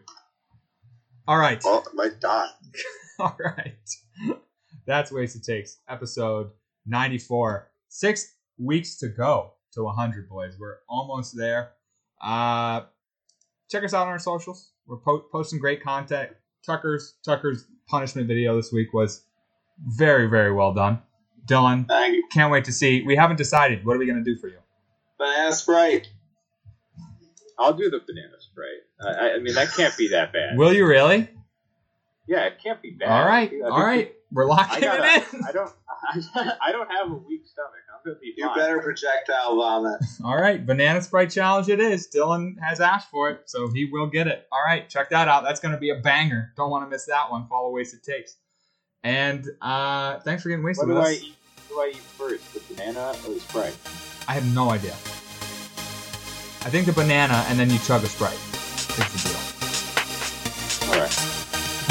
[1.27, 1.61] All right.
[1.63, 2.49] well, I might die.
[3.19, 3.73] All right.
[4.85, 6.51] That's Wasted Takes, episode
[6.85, 7.71] 94.
[7.87, 10.57] Six weeks to go to 100, boys.
[10.59, 11.71] We're almost there.
[12.21, 12.81] Uh,
[13.69, 14.71] check us out on our socials.
[14.87, 16.31] We're po- posting great content.
[16.65, 19.23] Tucker's Tucker's punishment video this week was
[19.85, 21.01] very, very well done.
[21.45, 22.23] Dylan, Thank you.
[22.31, 23.03] can't wait to see.
[23.03, 23.85] We haven't decided.
[23.85, 24.57] What are we going to do for you?
[25.19, 26.07] Banana Sprite.
[27.59, 28.81] I'll do the banana Sprite.
[29.01, 30.57] I, I- I mean, that can't be that bad.
[30.57, 31.29] Will you really?
[32.27, 33.09] Yeah, it can't be bad.
[33.09, 34.11] All right, all right.
[34.31, 35.17] We're I locking gotta.
[35.21, 35.41] it in.
[35.47, 35.71] I don't.
[36.61, 37.71] I don't have a weak stomach.
[38.05, 38.57] I'm gonna be You fine.
[38.57, 39.99] better projectile vomit.
[40.23, 42.07] All right, Banana Sprite Challenge it is.
[42.07, 44.47] Dylan has asked for it, so he will get it.
[44.51, 45.43] All right, check that out.
[45.43, 46.53] That's going to be a banger.
[46.55, 47.47] Don't want to miss that one.
[47.47, 48.37] Follow Wasted Takes.
[49.03, 51.23] And uh, thanks for getting What wasted do with I us.
[51.23, 51.35] eat?
[51.69, 52.53] What do I eat first?
[52.53, 53.75] The banana or the Sprite?
[54.27, 54.93] I have no idea.
[54.93, 58.33] I think the banana, and then you chug a Sprite.
[58.33, 60.91] Is the deal.
[60.93, 61.15] All right.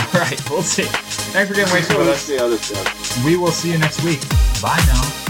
[0.14, 0.84] All right, we'll see.
[1.32, 2.26] Thanks for getting wasted with us.
[2.28, 3.24] the other stuff?
[3.24, 4.20] We will see you next week.
[4.62, 5.23] Bye now.